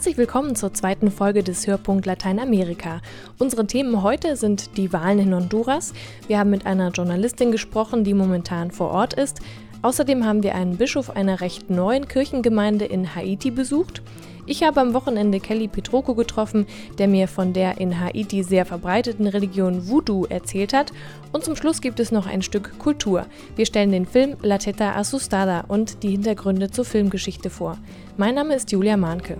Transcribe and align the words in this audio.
Herzlich 0.00 0.16
willkommen 0.16 0.56
zur 0.56 0.72
zweiten 0.72 1.10
Folge 1.10 1.42
des 1.42 1.66
Hörpunkt 1.66 2.06
Lateinamerika. 2.06 3.02
Unsere 3.38 3.66
Themen 3.66 4.02
heute 4.02 4.34
sind 4.34 4.78
die 4.78 4.94
Wahlen 4.94 5.18
in 5.18 5.34
Honduras. 5.34 5.92
Wir 6.26 6.38
haben 6.38 6.48
mit 6.48 6.64
einer 6.64 6.88
Journalistin 6.88 7.52
gesprochen, 7.52 8.02
die 8.02 8.14
momentan 8.14 8.70
vor 8.70 8.88
Ort 8.92 9.12
ist. 9.12 9.40
Außerdem 9.82 10.24
haben 10.24 10.42
wir 10.42 10.54
einen 10.54 10.78
Bischof 10.78 11.10
einer 11.10 11.42
recht 11.42 11.68
neuen 11.68 12.08
Kirchengemeinde 12.08 12.86
in 12.86 13.14
Haiti 13.14 13.50
besucht. 13.50 14.00
Ich 14.46 14.62
habe 14.62 14.80
am 14.80 14.94
Wochenende 14.94 15.38
Kelly 15.38 15.68
Petroko 15.68 16.14
getroffen, 16.14 16.66
der 16.96 17.06
mir 17.06 17.28
von 17.28 17.52
der 17.52 17.78
in 17.78 18.00
Haiti 18.00 18.42
sehr 18.42 18.64
verbreiteten 18.64 19.26
Religion 19.26 19.86
Voodoo 19.86 20.24
erzählt 20.24 20.72
hat. 20.72 20.94
Und 21.32 21.44
zum 21.44 21.56
Schluss 21.56 21.82
gibt 21.82 22.00
es 22.00 22.10
noch 22.10 22.26
ein 22.26 22.40
Stück 22.40 22.78
Kultur. 22.78 23.26
Wir 23.54 23.66
stellen 23.66 23.92
den 23.92 24.06
Film 24.06 24.38
La 24.40 24.56
Teta 24.56 24.96
Asustada 24.96 25.66
und 25.68 26.02
die 26.02 26.12
Hintergründe 26.12 26.70
zur 26.70 26.86
Filmgeschichte 26.86 27.50
vor. 27.50 27.76
Mein 28.16 28.34
Name 28.34 28.54
ist 28.54 28.72
Julia 28.72 28.96
Mahnke. 28.96 29.36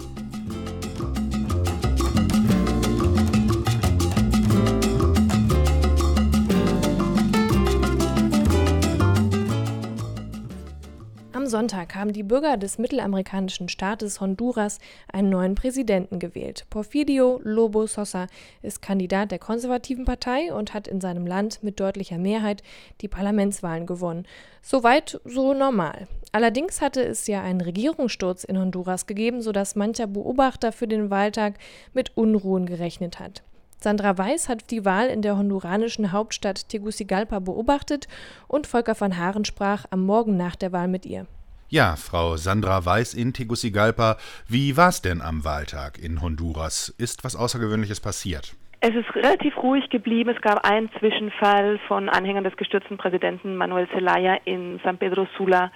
Sonntag 11.51 11.95
haben 11.95 12.15
die 12.15 12.23
Bürger 12.23 12.57
des 12.57 12.79
mittelamerikanischen 12.79 13.69
Staates 13.69 14.21
Honduras 14.21 14.79
einen 15.13 15.29
neuen 15.29 15.55
Präsidenten 15.55 16.19
gewählt. 16.19 16.65
Porfirio 16.71 17.41
Lobo 17.43 17.87
Sosa 17.87 18.29
ist 18.63 18.81
Kandidat 18.81 19.33
der 19.33 19.39
konservativen 19.39 20.07
Partei 20.07 20.55
und 20.55 20.73
hat 20.73 20.89
in 20.89 21.01
seinem 21.01 21.27
Land 21.27 21.63
mit 21.63 21.79
deutlicher 21.79 22.17
Mehrheit 22.17 22.63
die 23.03 23.09
Parlamentswahlen 23.09 23.85
gewonnen. 23.85 24.27
Soweit 24.63 25.21
so 25.25 25.53
normal. 25.53 26.07
Allerdings 26.33 26.81
hatte 26.81 27.03
es 27.03 27.27
ja 27.27 27.43
einen 27.43 27.61
Regierungssturz 27.61 28.45
in 28.45 28.59
Honduras 28.59 29.07
gegeben, 29.07 29.43
sodass 29.43 29.77
mancher 29.77 30.07
Beobachter 30.07 30.73
für 30.73 30.87
den 30.87 31.11
Wahltag 31.11 31.59
mit 31.93 32.17
Unruhen 32.17 32.65
gerechnet 32.65 33.19
hat. 33.19 33.43
Sandra 33.83 34.17
Weiß 34.17 34.49
hat 34.49 34.71
die 34.71 34.85
Wahl 34.85 35.09
in 35.09 35.23
der 35.23 35.37
honduranischen 35.37 36.13
Hauptstadt 36.13 36.69
Tegucigalpa 36.69 37.39
beobachtet 37.39 38.09
und 38.47 38.67
Volker 38.67 38.99
van 38.99 39.17
Haaren 39.17 39.45
sprach 39.45 39.87
am 39.91 40.05
Morgen 40.05 40.37
nach 40.37 40.55
der 40.55 40.73
Wahl 40.73 40.87
mit 40.87 41.07
ihr. 41.07 41.27
Ja, 41.73 41.95
Frau 41.95 42.37
Sandra 42.37 42.85
Weiß 42.85 43.15
in 43.15 43.33
Tegucigalpa, 43.33 44.17
wie 44.49 44.77
war's 44.77 45.03
denn 45.03 45.23
am 45.23 45.45
Wahltag 45.45 46.01
in 46.01 46.21
Honduras? 46.21 46.93
Ist 46.99 47.23
was 47.23 47.37
Außergewöhnliches 47.37 48.01
passiert? 48.01 48.57
Es 48.81 48.95
ist 48.95 49.15
relativ 49.15 49.57
ruhig 49.59 49.89
geblieben. 49.89 50.31
Es 50.31 50.41
gab 50.43 50.65
einen 50.65 50.91
Zwischenfall 50.99 51.79
von 51.87 52.09
Anhängern 52.09 52.43
des 52.43 52.57
gestürzten 52.57 52.97
Präsidenten 52.97 53.55
Manuel 53.55 53.87
Zelaya 53.91 54.39
in 54.47 54.81
San 54.83 54.99
Pedro 54.99 55.29
Sula. 55.37 55.71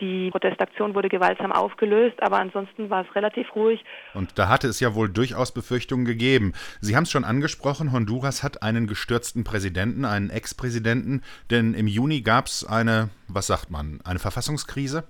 Die 0.00 0.30
Protestaktion 0.30 0.94
wurde 0.94 1.08
gewaltsam 1.08 1.52
aufgelöst, 1.52 2.20
aber 2.22 2.38
ansonsten 2.38 2.90
war 2.90 3.06
es 3.06 3.14
relativ 3.14 3.54
ruhig. 3.54 3.84
Und 4.14 4.38
da 4.38 4.48
hatte 4.48 4.66
es 4.68 4.80
ja 4.80 4.94
wohl 4.94 5.08
durchaus 5.08 5.52
Befürchtungen 5.52 6.06
gegeben. 6.06 6.54
Sie 6.80 6.96
haben 6.96 7.04
es 7.04 7.10
schon 7.10 7.24
angesprochen, 7.24 7.92
Honduras 7.92 8.42
hat 8.42 8.62
einen 8.62 8.86
gestürzten 8.86 9.44
Präsidenten, 9.44 10.04
einen 10.04 10.30
Ex-Präsidenten, 10.30 11.22
denn 11.50 11.72
im 11.72 11.86
Juni 11.86 12.22
gab 12.22 12.46
es 12.46 12.64
eine, 12.64 13.10
was 13.28 13.46
sagt 13.46 13.70
man, 13.70 14.00
eine 14.04 14.18
Verfassungskrise? 14.18 15.04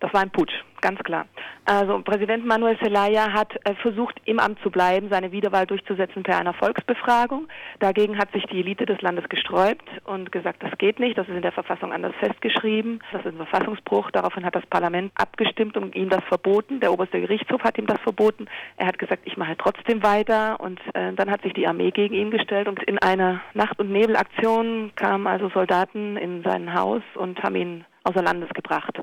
Das 0.00 0.12
war 0.14 0.22
ein 0.22 0.30
Putsch, 0.30 0.54
ganz 0.80 0.98
klar. 1.00 1.26
Also 1.66 2.00
Präsident 2.00 2.46
Manuel 2.46 2.78
Zelaya 2.78 3.32
hat 3.32 3.54
äh, 3.64 3.74
versucht, 3.74 4.16
im 4.24 4.40
Amt 4.40 4.58
zu 4.62 4.70
bleiben, 4.70 5.08
seine 5.10 5.30
Wiederwahl 5.30 5.66
durchzusetzen 5.66 6.22
per 6.22 6.38
einer 6.38 6.54
Volksbefragung. 6.54 7.48
Dagegen 7.80 8.16
hat 8.16 8.32
sich 8.32 8.44
die 8.46 8.60
Elite 8.60 8.86
des 8.86 9.00
Landes 9.02 9.28
gesträubt 9.28 9.86
und 10.04 10.32
gesagt, 10.32 10.62
das 10.62 10.76
geht 10.78 10.98
nicht, 10.98 11.18
das 11.18 11.28
ist 11.28 11.34
in 11.34 11.42
der 11.42 11.52
Verfassung 11.52 11.92
anders 11.92 12.14
festgeschrieben, 12.18 13.00
das 13.12 13.20
ist 13.20 13.28
ein 13.28 13.36
Verfassungsbruch. 13.36 14.10
Daraufhin 14.10 14.44
hat 14.44 14.56
das 14.56 14.64
Parlament 14.66 15.12
abgestimmt 15.16 15.76
und 15.76 15.94
ihm 15.94 16.08
das 16.08 16.24
verboten. 16.24 16.80
Der 16.80 16.92
oberste 16.92 17.20
Gerichtshof 17.20 17.62
hat 17.62 17.76
ihm 17.76 17.86
das 17.86 18.00
verboten. 18.00 18.46
Er 18.78 18.86
hat 18.86 18.98
gesagt, 18.98 19.22
ich 19.26 19.36
mache 19.36 19.56
trotzdem 19.58 20.02
weiter 20.02 20.58
und 20.60 20.80
äh, 20.94 21.12
dann 21.12 21.30
hat 21.30 21.42
sich 21.42 21.52
die 21.52 21.68
Armee 21.68 21.90
gegen 21.90 22.14
ihn 22.14 22.30
gestellt 22.30 22.68
und 22.68 22.82
in 22.84 22.98
einer 22.98 23.42
Nacht- 23.52 23.78
und 23.78 23.92
Nebelaktion 23.92 24.92
kamen 24.96 25.26
also 25.26 25.50
Soldaten 25.50 26.16
in 26.16 26.42
sein 26.42 26.72
Haus 26.72 27.02
und 27.16 27.42
haben 27.42 27.56
ihn 27.56 27.84
außer 28.04 28.22
Landes 28.22 28.50
gebracht. 28.50 28.98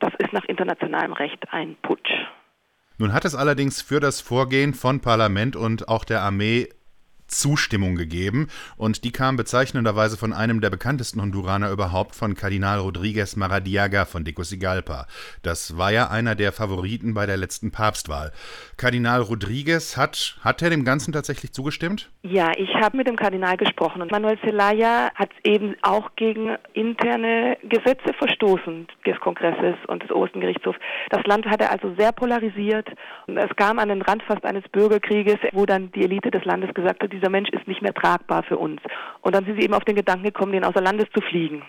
Das 0.00 0.12
ist 0.18 0.32
nach 0.32 0.44
internationalem 0.44 1.12
Recht 1.12 1.44
ein 1.50 1.76
Putsch. 1.82 2.10
Nun 2.98 3.12
hat 3.12 3.24
es 3.24 3.34
allerdings 3.34 3.82
für 3.82 4.00
das 4.00 4.20
Vorgehen 4.20 4.74
von 4.74 5.00
Parlament 5.00 5.56
und 5.56 5.88
auch 5.88 6.04
der 6.04 6.22
Armee 6.22 6.68
Zustimmung 7.32 7.96
gegeben 7.96 8.48
und 8.76 9.04
die 9.04 9.12
kam 9.12 9.36
bezeichnenderweise 9.36 10.16
von 10.16 10.32
einem 10.32 10.60
der 10.60 10.70
bekanntesten 10.70 11.20
Honduraner 11.20 11.70
überhaupt, 11.70 12.14
von 12.14 12.34
Kardinal 12.34 12.78
Rodriguez 12.78 13.36
Maradiaga 13.36 14.04
von 14.04 14.24
Tegucigalpa. 14.24 15.06
Das 15.42 15.76
war 15.76 15.90
ja 15.90 16.10
einer 16.10 16.34
der 16.34 16.52
Favoriten 16.52 17.14
bei 17.14 17.26
der 17.26 17.36
letzten 17.36 17.70
Papstwahl. 17.70 18.32
Kardinal 18.76 19.22
Rodriguez 19.22 19.96
hat, 19.96 20.36
hat 20.42 20.62
er 20.62 20.70
dem 20.70 20.84
Ganzen 20.84 21.12
tatsächlich 21.12 21.52
zugestimmt? 21.52 22.10
Ja, 22.22 22.52
ich 22.56 22.74
habe 22.74 22.96
mit 22.96 23.08
dem 23.08 23.16
Kardinal 23.16 23.56
gesprochen 23.56 24.02
und 24.02 24.10
Manuel 24.12 24.38
Zelaya 24.40 25.10
hat 25.14 25.30
eben 25.44 25.74
auch 25.82 26.10
gegen 26.16 26.56
interne 26.74 27.56
Gesetze 27.62 28.12
verstoßen 28.18 28.86
des 29.06 29.18
Kongresses 29.20 29.76
und 29.88 30.02
des 30.02 30.10
Obersten 30.10 30.40
Gerichtshofs. 30.40 30.78
Das 31.10 31.24
Land 31.24 31.46
hatte 31.46 31.70
also 31.70 31.94
sehr 31.98 32.12
polarisiert. 32.12 32.88
Es 33.26 33.56
kam 33.56 33.78
an 33.78 33.88
den 33.88 34.02
Rand 34.02 34.22
fast 34.22 34.44
eines 34.44 34.64
Bürgerkrieges, 34.68 35.38
wo 35.52 35.66
dann 35.66 35.90
die 35.92 36.04
Elite 36.04 36.30
des 36.30 36.44
Landes 36.44 36.72
gesagt 36.74 37.02
hat, 37.02 37.12
dieser 37.22 37.30
Mensch 37.30 37.50
ist 37.50 37.68
nicht 37.68 37.82
mehr 37.82 37.94
tragbar 37.94 38.42
für 38.42 38.58
uns. 38.58 38.80
Und 39.20 39.34
dann 39.34 39.44
sind 39.44 39.56
sie 39.56 39.64
eben 39.64 39.74
auf 39.74 39.84
den 39.84 39.94
Gedanken 39.94 40.24
gekommen, 40.24 40.52
den 40.52 40.64
außer 40.64 40.80
Landes 40.80 41.06
zu 41.14 41.20
fliegen. 41.20 41.62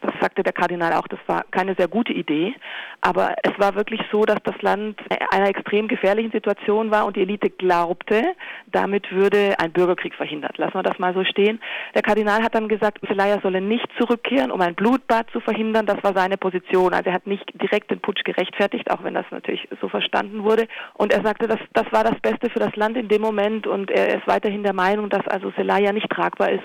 Das 0.00 0.12
sagte 0.20 0.42
der 0.42 0.52
Kardinal 0.52 0.92
auch, 0.92 1.08
das 1.08 1.18
war 1.26 1.44
keine 1.50 1.74
sehr 1.74 1.88
gute 1.88 2.12
Idee. 2.12 2.54
Aber 3.00 3.34
es 3.42 3.52
war 3.58 3.74
wirklich 3.74 4.00
so, 4.10 4.24
dass 4.24 4.38
das 4.44 4.60
Land 4.62 5.00
in 5.10 5.16
einer 5.30 5.48
extrem 5.48 5.88
gefährlichen 5.88 6.32
Situation 6.32 6.90
war 6.90 7.06
und 7.06 7.16
die 7.16 7.22
Elite 7.22 7.50
glaubte, 7.50 8.22
damit 8.66 9.10
würde 9.12 9.54
ein 9.58 9.72
Bürgerkrieg 9.72 10.14
verhindert. 10.14 10.58
Lassen 10.58 10.74
wir 10.74 10.82
das 10.82 10.98
mal 10.98 11.14
so 11.14 11.24
stehen. 11.24 11.60
Der 11.94 12.02
Kardinal 12.02 12.42
hat 12.42 12.54
dann 12.54 12.68
gesagt, 12.68 12.98
Zelaya 13.06 13.40
solle 13.42 13.60
nicht 13.60 13.86
zurückkehren, 13.98 14.50
um 14.50 14.60
ein 14.60 14.74
Blutbad 14.74 15.30
zu 15.30 15.40
verhindern. 15.40 15.86
Das 15.86 16.02
war 16.02 16.12
seine 16.14 16.36
Position. 16.36 16.92
Also 16.92 17.10
er 17.10 17.14
hat 17.14 17.26
nicht 17.26 17.44
direkt 17.60 17.90
den 17.90 18.00
Putsch 18.00 18.24
gerechtfertigt, 18.24 18.90
auch 18.90 19.02
wenn 19.02 19.14
das 19.14 19.26
natürlich 19.30 19.68
so 19.80 19.88
verstanden 19.88 20.44
wurde. 20.44 20.66
Und 20.94 21.12
er 21.12 21.22
sagte, 21.22 21.46
das, 21.48 21.58
das 21.72 21.86
war 21.92 22.04
das 22.04 22.18
Beste 22.20 22.50
für 22.50 22.58
das 22.58 22.74
Land 22.76 22.96
in 22.96 23.08
dem 23.08 23.22
Moment 23.22 23.66
und 23.66 23.90
er 23.90 24.16
ist 24.16 24.26
weiterhin 24.26 24.62
der 24.62 24.74
Meinung, 24.74 25.10
dass 25.10 25.26
also 25.28 25.50
Zelaya 25.52 25.92
nicht 25.92 26.10
tragbar 26.10 26.50
ist 26.50 26.64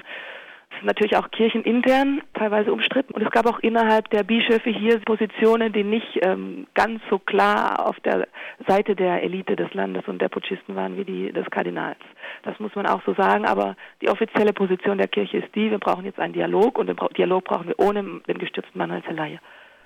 natürlich 0.82 1.16
auch 1.18 1.30
kirchenintern 1.32 2.22
teilweise 2.34 2.72
umstritten. 2.72 3.14
Und 3.14 3.22
es 3.22 3.32
gab 3.32 3.46
auch 3.46 3.60
innerhalb 3.60 4.10
der 4.10 4.24
Bischöfe 4.24 4.70
hier 4.70 5.00
Positionen, 5.00 5.74
die 5.74 5.84
nicht 5.84 6.20
ähm, 6.22 6.68
ganz 6.74 7.02
so 7.10 7.20
klar 7.20 7.88
auf 7.88 8.00
der 8.02 8.28
Seite 8.68 8.96
der 8.96 9.24
Elite 9.24 9.56
des 9.56 9.74
Landes 9.74 10.08
und 10.08 10.22
der 10.22 10.30
Putschisten 10.30 10.76
waren 10.76 10.98
wie 10.98 11.06
die 11.06 11.32
des 11.32 11.50
Kardinals. 11.50 12.00
Das 12.44 12.60
muss 12.60 12.76
man 12.76 12.88
auch 12.88 13.02
so 13.06 13.14
sagen. 13.14 13.46
Aber 13.46 13.76
die 14.02 14.10
offizielle 14.10 14.54
Position 14.54 14.98
der 14.98 15.08
Kirche 15.08 15.38
ist 15.38 15.54
die, 15.56 15.72
wir 15.72 15.80
brauchen 15.80 16.06
jetzt 16.06 16.20
einen 16.20 16.34
Dialog 16.34 16.78
und 16.78 16.88
den 16.88 16.98
Dialog 17.18 17.44
brauchen 17.46 17.68
wir 17.68 17.80
ohne 17.80 18.04
den 18.28 18.38
gestürzten 18.38 18.78
Manuel 18.78 19.04
Zelaya. 19.04 19.40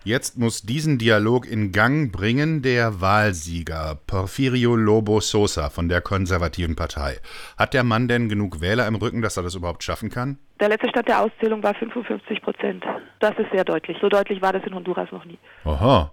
Jetzt 0.05 0.37
muss 0.37 0.61
diesen 0.61 0.99
Dialog 0.99 1.47
in 1.47 1.71
Gang 1.71 2.11
bringen 2.11 2.61
der 2.61 3.01
Wahlsieger 3.01 3.97
Porfirio 4.05 4.75
Lobo 4.75 5.19
Sosa 5.19 5.71
von 5.71 5.89
der 5.89 5.99
konservativen 5.99 6.75
Partei. 6.75 7.17
Hat 7.57 7.73
der 7.73 7.83
Mann 7.83 8.07
denn 8.07 8.29
genug 8.29 8.61
Wähler 8.61 8.85
im 8.85 8.93
Rücken, 8.93 9.23
dass 9.23 9.35
er 9.35 9.41
das 9.41 9.55
überhaupt 9.55 9.83
schaffen 9.83 10.11
kann? 10.11 10.37
Der 10.59 10.69
letzte 10.69 10.89
Stand 10.89 11.07
der 11.07 11.23
Auszählung 11.23 11.63
war 11.63 11.73
55 11.73 12.39
Prozent. 12.43 12.83
Das 13.19 13.35
ist 13.39 13.51
sehr 13.51 13.63
deutlich. 13.63 13.97
So 13.99 14.07
deutlich 14.07 14.43
war 14.43 14.53
das 14.53 14.63
in 14.67 14.75
Honduras 14.75 15.11
noch 15.11 15.25
nie. 15.25 15.39
Aha, 15.63 16.11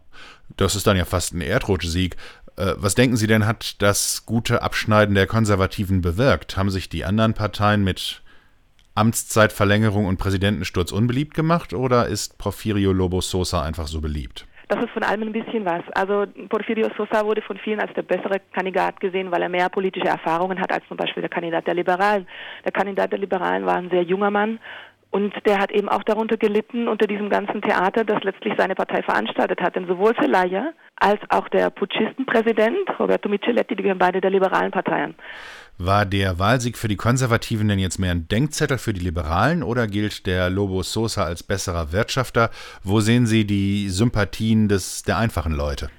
das 0.57 0.75
ist 0.75 0.87
dann 0.87 0.97
ja 0.97 1.05
fast 1.05 1.35
ein 1.35 1.43
Erdrutschsieg. 1.43 2.17
Äh, 2.57 2.73
was 2.79 2.95
denken 2.95 3.17
Sie 3.17 3.27
denn, 3.27 3.47
hat 3.47 3.83
das 3.83 4.25
gute 4.25 4.63
Abschneiden 4.63 5.15
der 5.15 5.27
Konservativen 5.27 6.01
bewirkt? 6.01 6.57
Haben 6.57 6.71
sich 6.71 6.89
die 6.89 7.05
anderen 7.05 7.35
Parteien 7.35 7.85
mit 7.85 8.22
Amtszeitverlängerung 8.95 10.07
und 10.07 10.19
Präsidentensturz 10.19 10.93
unbeliebt 10.93 11.35
gemacht 11.35 11.73
oder 11.73 12.07
ist 12.07 12.39
Porfirio 12.39 12.93
Lobo 12.93 13.21
Sosa 13.21 13.63
einfach 13.63 13.87
so 13.87 14.01
beliebt? 14.01 14.47
Das 14.69 14.83
ist 14.83 14.91
von 14.91 15.03
allem 15.03 15.23
ein 15.23 15.33
bisschen 15.33 15.65
was. 15.65 15.83
Also 15.95 16.25
Porfirio 16.49 16.89
Sosa 16.97 17.25
wurde 17.27 17.43
von 17.43 17.59
vielen 17.59 17.81
als 17.81 17.93
der 17.95 18.03
bessere 18.03 18.41
Kandidat 18.53 19.01
gesehen, 19.01 19.31
weil 19.31 19.43
er 19.43 19.49
mehr 19.49 19.69
politische 19.69 20.09
Erfahrungen 20.09 20.59
hat 20.61 20.73
als 20.73 20.87
zum 20.89 20.97
Beispiel 20.97 21.21
der 21.21 21.31
Kandidat 21.31 21.67
der 21.67 21.75
Liberalen. 21.75 22.27
Der 22.65 22.73
Kandidat 22.73 23.13
der 23.13 23.19
Liberalen 23.19 23.67
war 23.67 23.77
ein 23.77 23.91
sehr 23.91 24.03
junger 24.03 24.31
Mann, 24.31 24.59
und 25.13 25.35
der 25.45 25.59
hat 25.59 25.71
eben 25.71 25.91
auch 25.91 26.03
darunter 26.05 26.39
gelitten, 26.39 26.89
unter 26.89 27.07
diesem 27.07 27.29
ganzen 27.29 27.61
Theater, 27.61 28.03
das 28.03 28.25
letztlich 28.25 28.55
seine 28.57 28.75
Partei 28.75 29.03
veranstaltet 29.03 29.61
hat. 29.61 29.77
Denn 29.77 29.87
sowohl 29.87 30.17
Zelaya 30.17 30.73
als 30.97 31.21
auch 31.29 31.51
der 31.51 31.69
Putschistenpräsident, 31.69 32.99
Roberto 32.99 33.29
Micheletti, 33.29 33.77
die 33.77 33.83
gehören 33.83 33.99
beide 33.99 34.23
der 34.23 34.31
liberalen 34.31 34.71
Parteien. 34.71 35.15
War 35.85 36.07
der 36.07 36.39
Wahlsieg 36.39 36.79
für 36.79 36.87
die 36.87 36.95
Konservativen 36.95 37.67
denn 37.67 37.81
jetzt 37.81 37.99
mehr 37.99 38.13
ein 38.13 38.29
Denkzettel 38.29 38.79
für 38.79 38.93
die 38.93 39.01
Liberalen 39.01 39.65
oder 39.65 39.89
gilt 39.89 40.27
der 40.29 40.49
Lobo 40.49 40.85
Sosa 40.85 41.25
als 41.25 41.43
besserer 41.43 41.91
Wirtschafter? 41.91 42.51
Wo 42.85 43.01
sehen 43.01 43.27
Sie 43.27 43.45
die 43.45 43.89
Sympathien 43.89 44.69
des, 44.69 45.03
der 45.03 45.19
einfachen 45.19 45.53
Leute? 45.53 45.91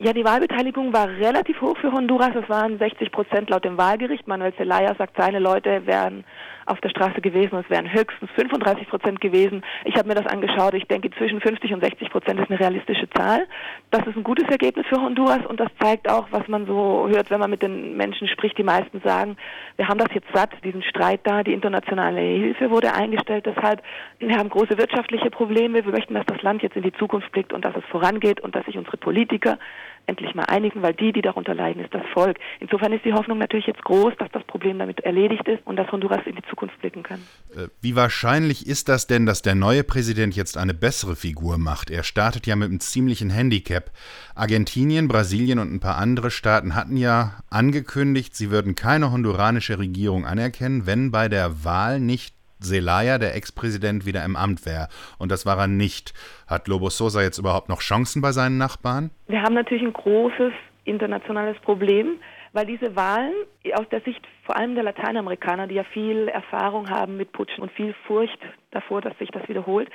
Ja, 0.00 0.12
die 0.12 0.24
Wahlbeteiligung 0.24 0.92
war 0.92 1.06
relativ 1.06 1.60
hoch 1.60 1.76
für 1.80 1.92
Honduras. 1.92 2.34
Es 2.34 2.48
waren 2.48 2.78
60 2.78 3.12
Prozent 3.12 3.48
laut 3.48 3.64
dem 3.64 3.78
Wahlgericht. 3.78 4.26
Manuel 4.26 4.52
Zelaya 4.56 4.92
sagt, 4.96 5.16
seine 5.16 5.38
Leute 5.38 5.86
wären 5.86 6.24
auf 6.66 6.80
der 6.80 6.90
Straße 6.90 7.20
gewesen. 7.20 7.56
Es 7.58 7.70
wären 7.70 7.92
höchstens 7.92 8.30
35 8.36 8.88
Prozent 8.88 9.20
gewesen. 9.20 9.62
Ich 9.84 9.96
habe 9.96 10.08
mir 10.08 10.14
das 10.14 10.26
angeschaut. 10.26 10.74
Ich 10.74 10.86
denke, 10.86 11.10
zwischen 11.12 11.40
50 11.40 11.72
und 11.72 11.82
60 11.82 12.10
Prozent 12.10 12.40
ist 12.40 12.50
eine 12.50 12.60
realistische 12.60 13.08
Zahl. 13.10 13.46
Das 13.90 14.06
ist 14.06 14.16
ein 14.16 14.24
gutes 14.24 14.48
Ergebnis 14.48 14.86
für 14.88 15.00
Honduras 15.00 15.44
und 15.46 15.60
das 15.60 15.68
zeigt 15.80 16.08
auch, 16.08 16.28
was 16.30 16.46
man 16.48 16.66
so 16.66 17.08
hört, 17.08 17.30
wenn 17.30 17.40
man 17.40 17.50
mit 17.50 17.62
den 17.62 17.96
Menschen 17.96 18.28
spricht. 18.28 18.58
Die 18.58 18.62
meisten 18.62 19.00
sagen, 19.00 19.36
wir 19.76 19.88
haben 19.88 19.98
das 19.98 20.08
jetzt 20.14 20.28
satt, 20.34 20.50
diesen 20.64 20.82
Streit 20.82 21.20
da. 21.24 21.42
Die 21.42 21.52
internationale 21.52 22.20
Hilfe 22.20 22.70
wurde 22.70 22.92
eingestellt. 22.94 23.46
Deshalb, 23.46 23.82
wir 24.18 24.36
haben 24.36 24.48
große 24.48 24.78
wirtschaftliche 24.78 25.30
Probleme. 25.30 25.84
Wir 25.84 25.92
möchten, 25.92 26.14
dass 26.14 26.26
das 26.26 26.42
Land 26.42 26.62
jetzt 26.62 26.76
in 26.76 26.82
die 26.82 26.92
Zukunft 26.92 27.30
blickt 27.32 27.52
und 27.52 27.64
dass 27.64 27.76
es 27.76 27.84
vorangeht 27.90 28.40
und 28.40 28.54
dass 28.54 28.64
sich 28.66 28.78
unsere 28.78 28.96
Politiker 28.96 29.58
endlich 30.06 30.34
mal 30.34 30.44
einigen, 30.44 30.82
weil 30.82 30.94
die, 30.94 31.12
die 31.12 31.22
darunter 31.22 31.54
leiden, 31.54 31.82
ist 31.82 31.94
das 31.94 32.02
Volk. 32.12 32.38
Insofern 32.60 32.92
ist 32.92 33.04
die 33.04 33.12
Hoffnung 33.12 33.38
natürlich 33.38 33.66
jetzt 33.66 33.82
groß, 33.82 34.14
dass 34.18 34.30
das 34.32 34.44
Problem 34.44 34.78
damit 34.78 35.00
erledigt 35.00 35.46
ist 35.48 35.66
und 35.66 35.76
dass 35.76 35.90
Honduras 35.90 36.20
in 36.26 36.36
die 36.36 36.42
Zukunft 36.48 36.78
blicken 36.80 37.02
kann. 37.02 37.20
Äh, 37.54 37.68
wie 37.80 37.96
wahrscheinlich 37.96 38.66
ist 38.66 38.88
das 38.88 39.06
denn, 39.06 39.26
dass 39.26 39.42
der 39.42 39.54
neue 39.54 39.84
Präsident 39.84 40.36
jetzt 40.36 40.56
eine 40.56 40.74
bessere 40.74 41.16
Figur 41.16 41.58
macht? 41.58 41.90
Er 41.90 42.02
startet 42.02 42.46
ja 42.46 42.56
mit 42.56 42.68
einem 42.68 42.80
ziemlichen 42.80 43.30
Handicap. 43.30 43.90
Argentinien, 44.34 45.08
Brasilien 45.08 45.58
und 45.58 45.72
ein 45.72 45.80
paar 45.80 45.96
andere 45.96 46.30
Staaten 46.30 46.74
hatten 46.74 46.96
ja 46.96 47.38
angekündigt, 47.50 48.34
sie 48.34 48.50
würden 48.50 48.74
keine 48.74 49.10
honduranische 49.12 49.78
Regierung 49.78 50.26
anerkennen, 50.26 50.86
wenn 50.86 51.10
bei 51.10 51.28
der 51.28 51.64
Wahl 51.64 52.00
nicht 52.00 52.34
Zelaya, 52.62 53.18
der 53.18 53.34
Ex-Präsident, 53.34 54.06
wieder 54.06 54.24
im 54.24 54.36
Amt 54.36 54.64
wäre. 54.66 54.88
Und 55.18 55.30
das 55.30 55.46
war 55.46 55.58
er 55.58 55.66
nicht. 55.66 56.14
Hat 56.46 56.68
Lobo 56.68 56.90
Sosa 56.90 57.22
jetzt 57.22 57.38
überhaupt 57.38 57.68
noch 57.68 57.80
Chancen 57.80 58.22
bei 58.22 58.32
seinen 58.32 58.58
Nachbarn? 58.58 59.10
Wir 59.28 59.42
haben 59.42 59.54
natürlich 59.54 59.82
ein 59.82 59.92
großes 59.92 60.52
internationales 60.84 61.58
Problem, 61.60 62.18
weil 62.52 62.66
diese 62.66 62.94
Wahlen 62.96 63.32
aus 63.74 63.88
der 63.90 64.00
Sicht 64.02 64.20
vor 64.44 64.56
allem 64.56 64.74
der 64.74 64.84
Lateinamerikaner, 64.84 65.66
die 65.66 65.76
ja 65.76 65.84
viel 65.84 66.28
Erfahrung 66.28 66.90
haben 66.90 67.16
mit 67.16 67.32
Putschen 67.32 67.62
und 67.62 67.72
viel 67.72 67.94
Furcht 68.06 68.38
davor, 68.70 69.00
dass 69.00 69.16
sich 69.18 69.30
das 69.30 69.48
wiederholt, 69.48 69.88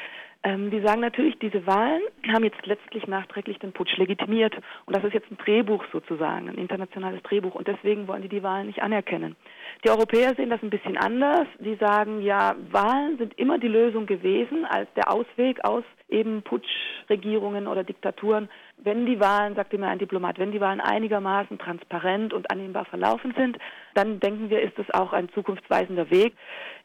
ähm, 0.43 0.71
die 0.71 0.81
sagen 0.81 1.01
natürlich, 1.01 1.37
diese 1.39 1.65
Wahlen 1.65 2.01
haben 2.31 2.43
jetzt 2.43 2.65
letztlich 2.65 3.07
nachträglich 3.07 3.59
den 3.59 3.73
Putsch 3.73 3.97
legitimiert. 3.97 4.55
Und 4.85 4.95
das 4.95 5.03
ist 5.03 5.13
jetzt 5.13 5.29
ein 5.31 5.37
Drehbuch 5.37 5.83
sozusagen, 5.91 6.49
ein 6.49 6.57
internationales 6.57 7.21
Drehbuch. 7.23 7.55
Und 7.55 7.67
deswegen 7.67 8.07
wollen 8.07 8.21
die 8.21 8.29
die 8.29 8.43
Wahlen 8.43 8.67
nicht 8.67 8.81
anerkennen. 8.81 9.35
Die 9.83 9.89
Europäer 9.89 10.35
sehen 10.35 10.49
das 10.49 10.61
ein 10.61 10.69
bisschen 10.69 10.97
anders. 10.97 11.47
Die 11.59 11.75
sagen, 11.75 12.21
ja, 12.21 12.55
Wahlen 12.71 13.17
sind 13.17 13.37
immer 13.37 13.57
die 13.57 13.67
Lösung 13.67 14.05
gewesen 14.05 14.65
als 14.65 14.91
der 14.95 15.11
Ausweg 15.11 15.63
aus 15.63 15.83
eben 16.09 16.41
Putschregierungen 16.43 17.67
oder 17.67 17.83
Diktaturen. 17.83 18.49
Wenn 18.77 19.05
die 19.05 19.19
Wahlen, 19.19 19.55
sagte 19.55 19.77
mir 19.77 19.87
ein 19.87 19.99
Diplomat, 19.99 20.39
wenn 20.39 20.51
die 20.51 20.61
Wahlen 20.61 20.79
einigermaßen 20.79 21.57
transparent 21.57 22.33
und 22.33 22.49
annehmbar 22.51 22.85
verlaufen 22.85 23.33
sind, 23.37 23.57
dann 23.93 24.19
denken 24.19 24.49
wir, 24.49 24.61
ist 24.61 24.77
das 24.77 24.89
auch 24.91 25.13
ein 25.13 25.29
zukunftsweisender 25.29 26.09
Weg. 26.09 26.33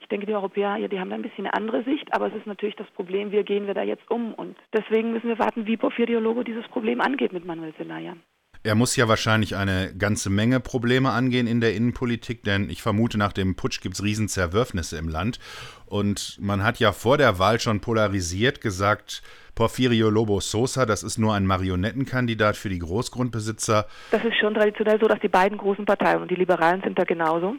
Ich 0.00 0.08
denke, 0.08 0.26
die 0.26 0.34
Europäer, 0.34 0.76
ja, 0.76 0.88
die 0.88 0.98
haben 0.98 1.10
da 1.10 1.16
ein 1.16 1.22
bisschen 1.22 1.46
eine 1.46 1.54
andere 1.54 1.84
Sicht, 1.84 2.12
aber 2.12 2.26
es 2.28 2.34
ist 2.34 2.46
natürlich 2.46 2.76
das 2.76 2.90
Problem, 2.90 3.32
wie 3.32 3.42
gehen 3.42 3.66
wir 3.66 3.74
da 3.74 3.82
jetzt 3.82 4.10
um? 4.10 4.34
Und 4.34 4.56
deswegen 4.72 5.12
müssen 5.12 5.28
wir 5.28 5.38
warten, 5.38 5.66
wie 5.66 5.76
Porfirio 5.76 6.20
Logo 6.20 6.42
dieses 6.42 6.66
Problem 6.68 7.00
angeht 7.00 7.32
mit 7.32 7.44
Manuel 7.44 7.74
Zelaya. 7.74 8.16
Er 8.64 8.76
muss 8.76 8.94
ja 8.94 9.08
wahrscheinlich 9.08 9.56
eine 9.56 9.92
ganze 9.98 10.30
Menge 10.30 10.60
Probleme 10.60 11.10
angehen 11.10 11.48
in 11.48 11.60
der 11.60 11.74
Innenpolitik, 11.74 12.44
denn 12.44 12.70
ich 12.70 12.80
vermute, 12.80 13.18
nach 13.18 13.32
dem 13.32 13.56
Putsch 13.56 13.80
gibt 13.80 13.96
es 13.96 14.04
Riesenzerwürfnisse 14.04 14.96
im 14.98 15.08
Land. 15.08 15.40
Und 15.86 16.38
man 16.40 16.62
hat 16.62 16.78
ja 16.78 16.92
vor 16.92 17.18
der 17.18 17.40
Wahl 17.40 17.58
schon 17.58 17.80
polarisiert 17.80 18.60
gesagt, 18.60 19.22
Porfirio 19.56 20.08
Lobo 20.10 20.40
Sosa, 20.40 20.86
das 20.86 21.02
ist 21.02 21.18
nur 21.18 21.34
ein 21.34 21.44
Marionettenkandidat 21.44 22.56
für 22.56 22.68
die 22.68 22.78
Großgrundbesitzer. 22.78 23.86
Das 24.12 24.24
ist 24.24 24.36
schon 24.36 24.54
traditionell 24.54 24.98
so, 25.00 25.08
dass 25.08 25.18
die 25.18 25.28
beiden 25.28 25.58
großen 25.58 25.84
Parteien, 25.84 26.22
und 26.22 26.30
die 26.30 26.36
Liberalen 26.36 26.82
sind 26.82 26.98
da 26.98 27.04
genauso, 27.04 27.56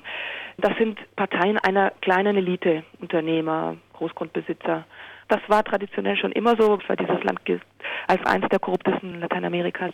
das 0.58 0.72
sind 0.78 1.00
Parteien 1.16 1.58
einer 1.58 1.92
kleinen 2.02 2.38
Elite, 2.38 2.84
Unternehmer, 3.00 3.76
Großgrundbesitzer. 3.94 4.86
Das 5.28 5.40
war 5.48 5.64
traditionell 5.64 6.18
schon 6.18 6.32
immer 6.32 6.56
so, 6.58 6.80
weil 6.88 6.98
dieses 6.98 7.24
Land 7.24 7.44
gilt 7.46 7.62
als 8.08 8.26
eines 8.26 8.50
der 8.50 8.60
korruptesten 8.60 9.20
Lateinamerikas 9.20 9.92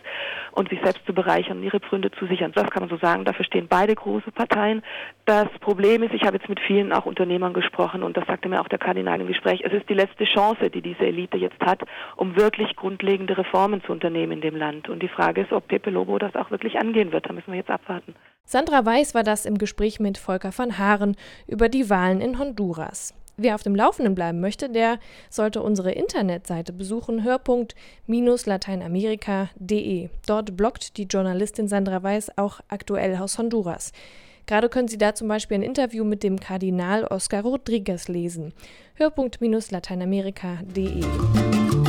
und 0.52 0.68
sich 0.68 0.80
selbst 0.82 1.04
zu 1.06 1.12
bereichern 1.12 1.58
und 1.58 1.64
ihre 1.64 1.80
Pfründe 1.80 2.10
zu 2.12 2.26
sichern. 2.26 2.52
Das 2.52 2.70
kann 2.70 2.82
man 2.82 2.90
so 2.90 2.96
sagen. 2.96 3.24
Dafür 3.24 3.44
stehen 3.44 3.68
beide 3.68 3.94
große 3.94 4.30
Parteien. 4.32 4.82
Das 5.24 5.48
Problem 5.60 6.02
ist, 6.02 6.14
ich 6.14 6.22
habe 6.22 6.36
jetzt 6.36 6.48
mit 6.48 6.60
vielen 6.60 6.92
auch 6.92 7.06
Unternehmern 7.06 7.52
gesprochen 7.52 8.02
und 8.02 8.16
das 8.16 8.26
sagte 8.26 8.48
mir 8.48 8.60
auch 8.60 8.68
der 8.68 8.78
Kardinal 8.78 9.20
im 9.20 9.26
Gespräch, 9.26 9.62
es 9.64 9.72
ist 9.72 9.88
die 9.88 9.94
letzte 9.94 10.24
Chance, 10.24 10.70
die 10.70 10.82
diese 10.82 11.06
Elite 11.06 11.36
jetzt 11.36 11.60
hat, 11.60 11.82
um 12.16 12.36
wirklich 12.36 12.76
grundlegende 12.76 13.36
Reformen 13.36 13.82
zu 13.84 13.92
unternehmen 13.92 14.32
in 14.32 14.40
dem 14.40 14.56
Land. 14.56 14.88
Und 14.88 15.02
die 15.02 15.08
Frage 15.08 15.42
ist, 15.42 15.52
ob 15.52 15.68
Pepe 15.68 15.90
Lobo 15.90 16.18
das 16.18 16.34
auch 16.34 16.50
wirklich 16.50 16.78
angehen 16.78 17.12
wird. 17.12 17.28
Da 17.28 17.32
müssen 17.32 17.52
wir 17.52 17.58
jetzt 17.58 17.70
abwarten. 17.70 18.14
Sandra 18.44 18.84
Weiß 18.84 19.14
war 19.14 19.22
das 19.22 19.46
im 19.46 19.58
Gespräch 19.58 20.00
mit 20.00 20.18
Volker 20.18 20.50
van 20.56 20.78
Haaren 20.78 21.16
über 21.46 21.68
die 21.68 21.88
Wahlen 21.88 22.20
in 22.20 22.38
Honduras. 22.38 23.14
Wer 23.42 23.54
auf 23.54 23.62
dem 23.62 23.74
Laufenden 23.74 24.14
bleiben 24.14 24.40
möchte, 24.40 24.68
der 24.68 24.98
sollte 25.30 25.62
unsere 25.62 25.92
Internetseite 25.92 26.74
besuchen, 26.74 27.24
hörpunkt-lateinamerika.de. 27.24 30.10
Dort 30.26 30.58
bloggt 30.58 30.98
die 30.98 31.04
Journalistin 31.04 31.66
Sandra 31.66 32.02
Weiß 32.02 32.36
auch 32.36 32.60
aktuell 32.68 33.16
aus 33.16 33.38
Honduras. 33.38 33.92
Gerade 34.44 34.68
können 34.68 34.88
Sie 34.88 34.98
da 34.98 35.14
zum 35.14 35.28
Beispiel 35.28 35.54
ein 35.54 35.62
Interview 35.62 36.04
mit 36.04 36.22
dem 36.22 36.38
Kardinal 36.38 37.06
Oscar 37.06 37.40
Rodriguez 37.40 38.08
lesen. 38.08 38.52
Hörpunkt-lateinamerika.de. 38.96 41.79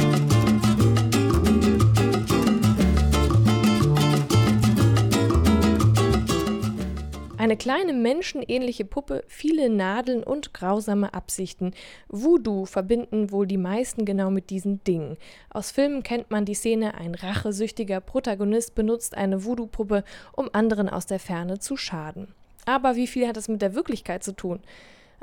Eine 7.41 7.57
kleine 7.57 7.91
menschenähnliche 7.91 8.85
Puppe, 8.85 9.23
viele 9.27 9.71
Nadeln 9.71 10.23
und 10.23 10.53
grausame 10.53 11.15
Absichten. 11.15 11.73
Voodoo 12.07 12.65
verbinden 12.65 13.31
wohl 13.31 13.47
die 13.47 13.57
meisten 13.57 14.05
genau 14.05 14.29
mit 14.29 14.51
diesen 14.51 14.83
Dingen. 14.83 15.17
Aus 15.49 15.71
Filmen 15.71 16.03
kennt 16.03 16.29
man 16.29 16.45
die 16.45 16.53
Szene, 16.53 16.93
ein 16.93 17.15
rachesüchtiger 17.15 17.99
Protagonist 17.99 18.75
benutzt 18.75 19.17
eine 19.17 19.43
Voodoo-Puppe, 19.43 20.03
um 20.33 20.51
anderen 20.53 20.87
aus 20.87 21.07
der 21.07 21.19
Ferne 21.19 21.57
zu 21.57 21.77
schaden. 21.77 22.27
Aber 22.67 22.95
wie 22.95 23.07
viel 23.07 23.27
hat 23.27 23.37
das 23.37 23.47
mit 23.47 23.63
der 23.63 23.73
Wirklichkeit 23.73 24.23
zu 24.23 24.33
tun? 24.33 24.59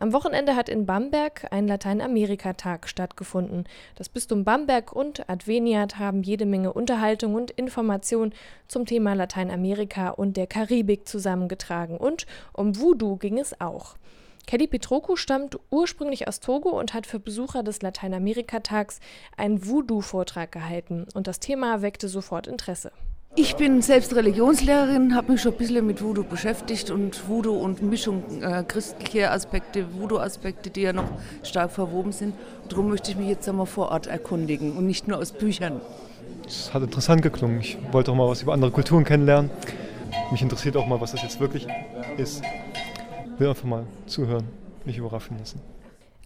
Am 0.00 0.12
Wochenende 0.12 0.54
hat 0.54 0.68
in 0.68 0.86
Bamberg 0.86 1.48
ein 1.50 1.66
Lateinamerika-Tag 1.66 2.88
stattgefunden. 2.88 3.64
Das 3.96 4.08
Bistum 4.08 4.44
Bamberg 4.44 4.92
und 4.92 5.28
Adveniat 5.28 5.98
haben 5.98 6.22
jede 6.22 6.46
Menge 6.46 6.72
Unterhaltung 6.72 7.34
und 7.34 7.50
Information 7.50 8.32
zum 8.68 8.86
Thema 8.86 9.14
Lateinamerika 9.14 10.10
und 10.10 10.36
der 10.36 10.46
Karibik 10.46 11.08
zusammengetragen. 11.08 11.96
Und 11.96 12.26
um 12.52 12.78
Voodoo 12.78 13.16
ging 13.16 13.40
es 13.40 13.60
auch. 13.60 13.96
Kelly 14.46 14.68
Petroku 14.68 15.16
stammt 15.16 15.58
ursprünglich 15.68 16.28
aus 16.28 16.38
Togo 16.38 16.78
und 16.78 16.94
hat 16.94 17.04
für 17.04 17.18
Besucher 17.18 17.64
des 17.64 17.82
Lateinamerika-Tags 17.82 19.00
einen 19.36 19.66
Voodoo-Vortrag 19.66 20.52
gehalten. 20.52 21.06
Und 21.12 21.26
das 21.26 21.40
Thema 21.40 21.82
weckte 21.82 22.08
sofort 22.08 22.46
Interesse. 22.46 22.92
Ich 23.40 23.54
bin 23.54 23.82
selbst 23.82 24.16
Religionslehrerin, 24.16 25.14
habe 25.14 25.30
mich 25.30 25.42
schon 25.42 25.52
ein 25.52 25.58
bisschen 25.58 25.86
mit 25.86 26.02
Voodoo 26.02 26.24
beschäftigt 26.24 26.90
und 26.90 27.28
Voodoo 27.28 27.54
und 27.54 27.82
Mischung 27.82 28.24
äh, 28.42 28.64
christliche 28.64 29.30
Aspekte, 29.30 29.86
Voodoo-Aspekte, 29.96 30.70
die 30.70 30.80
ja 30.80 30.92
noch 30.92 31.04
stark 31.44 31.70
verwoben 31.70 32.10
sind. 32.10 32.34
Darum 32.68 32.88
möchte 32.88 33.12
ich 33.12 33.16
mich 33.16 33.28
jetzt 33.28 33.48
einmal 33.48 33.66
vor 33.66 33.92
Ort 33.92 34.08
erkundigen 34.08 34.76
und 34.76 34.88
nicht 34.88 35.06
nur 35.06 35.18
aus 35.18 35.30
Büchern. 35.30 35.80
Es 36.48 36.74
hat 36.74 36.82
interessant 36.82 37.22
geklungen. 37.22 37.60
Ich 37.60 37.78
wollte 37.92 38.10
auch 38.10 38.16
mal 38.16 38.26
was 38.28 38.42
über 38.42 38.54
andere 38.54 38.72
Kulturen 38.72 39.04
kennenlernen. 39.04 39.52
Mich 40.32 40.42
interessiert 40.42 40.76
auch 40.76 40.88
mal, 40.88 41.00
was 41.00 41.12
das 41.12 41.22
jetzt 41.22 41.38
wirklich 41.38 41.68
ist. 42.16 42.42
Ich 42.42 43.40
will 43.40 43.50
einfach 43.50 43.62
mal 43.68 43.84
zuhören, 44.06 44.48
mich 44.84 44.98
überraschen 44.98 45.38
lassen. 45.38 45.60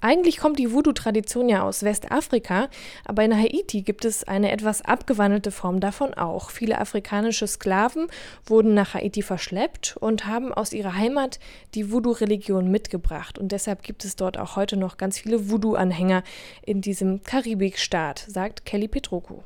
Eigentlich 0.04 0.38
kommt 0.38 0.58
die 0.58 0.72
Voodoo-Tradition 0.72 1.48
ja 1.48 1.62
aus 1.62 1.84
Westafrika, 1.84 2.68
aber 3.04 3.24
in 3.24 3.36
Haiti 3.36 3.82
gibt 3.82 4.04
es 4.04 4.24
eine 4.24 4.50
etwas 4.50 4.82
abgewandelte 4.82 5.52
Form 5.52 5.78
davon 5.78 6.12
auch. 6.12 6.50
Viele 6.50 6.80
afrikanische 6.80 7.46
Sklaven 7.46 8.08
wurden 8.44 8.74
nach 8.74 8.94
Haiti 8.94 9.22
verschleppt 9.22 9.96
und 10.00 10.26
haben 10.26 10.52
aus 10.52 10.72
ihrer 10.72 10.96
Heimat 10.96 11.38
die 11.76 11.92
Voodoo-Religion 11.92 12.68
mitgebracht. 12.68 13.38
Und 13.38 13.52
deshalb 13.52 13.84
gibt 13.84 14.04
es 14.04 14.16
dort 14.16 14.38
auch 14.38 14.56
heute 14.56 14.76
noch 14.76 14.96
ganz 14.96 15.20
viele 15.20 15.48
Voodoo-Anhänger 15.48 16.24
in 16.66 16.80
diesem 16.80 17.22
Karibikstaat, 17.22 18.26
sagt 18.26 18.64
Kelly 18.64 18.88
Petroku. 18.88 19.42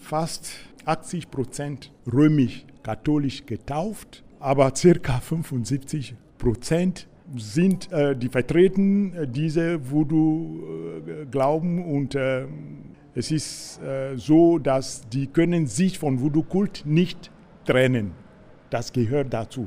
Fast 0.00 0.50
80 0.86 1.30
Prozent 1.30 1.92
römisch-katholisch 2.12 3.46
getauft, 3.46 4.24
aber 4.40 4.74
circa 4.74 5.20
75 5.20 6.16
Prozent 6.36 7.06
sind, 7.36 7.92
äh, 7.92 8.16
die 8.16 8.28
vertreten 8.28 9.14
äh, 9.14 9.26
diese 9.26 9.90
Voodoo-Glauben 9.90 11.84
und 11.84 12.14
äh, 12.14 12.46
es 13.14 13.30
ist 13.30 13.80
äh, 13.82 14.16
so, 14.16 14.58
dass 14.58 15.08
die 15.08 15.26
können 15.26 15.66
sich 15.66 15.98
von 15.98 16.20
Voodoo-Kult 16.20 16.84
nicht 16.86 17.30
trennen. 17.64 18.12
Das 18.70 18.92
gehört 18.92 19.32
dazu. 19.32 19.66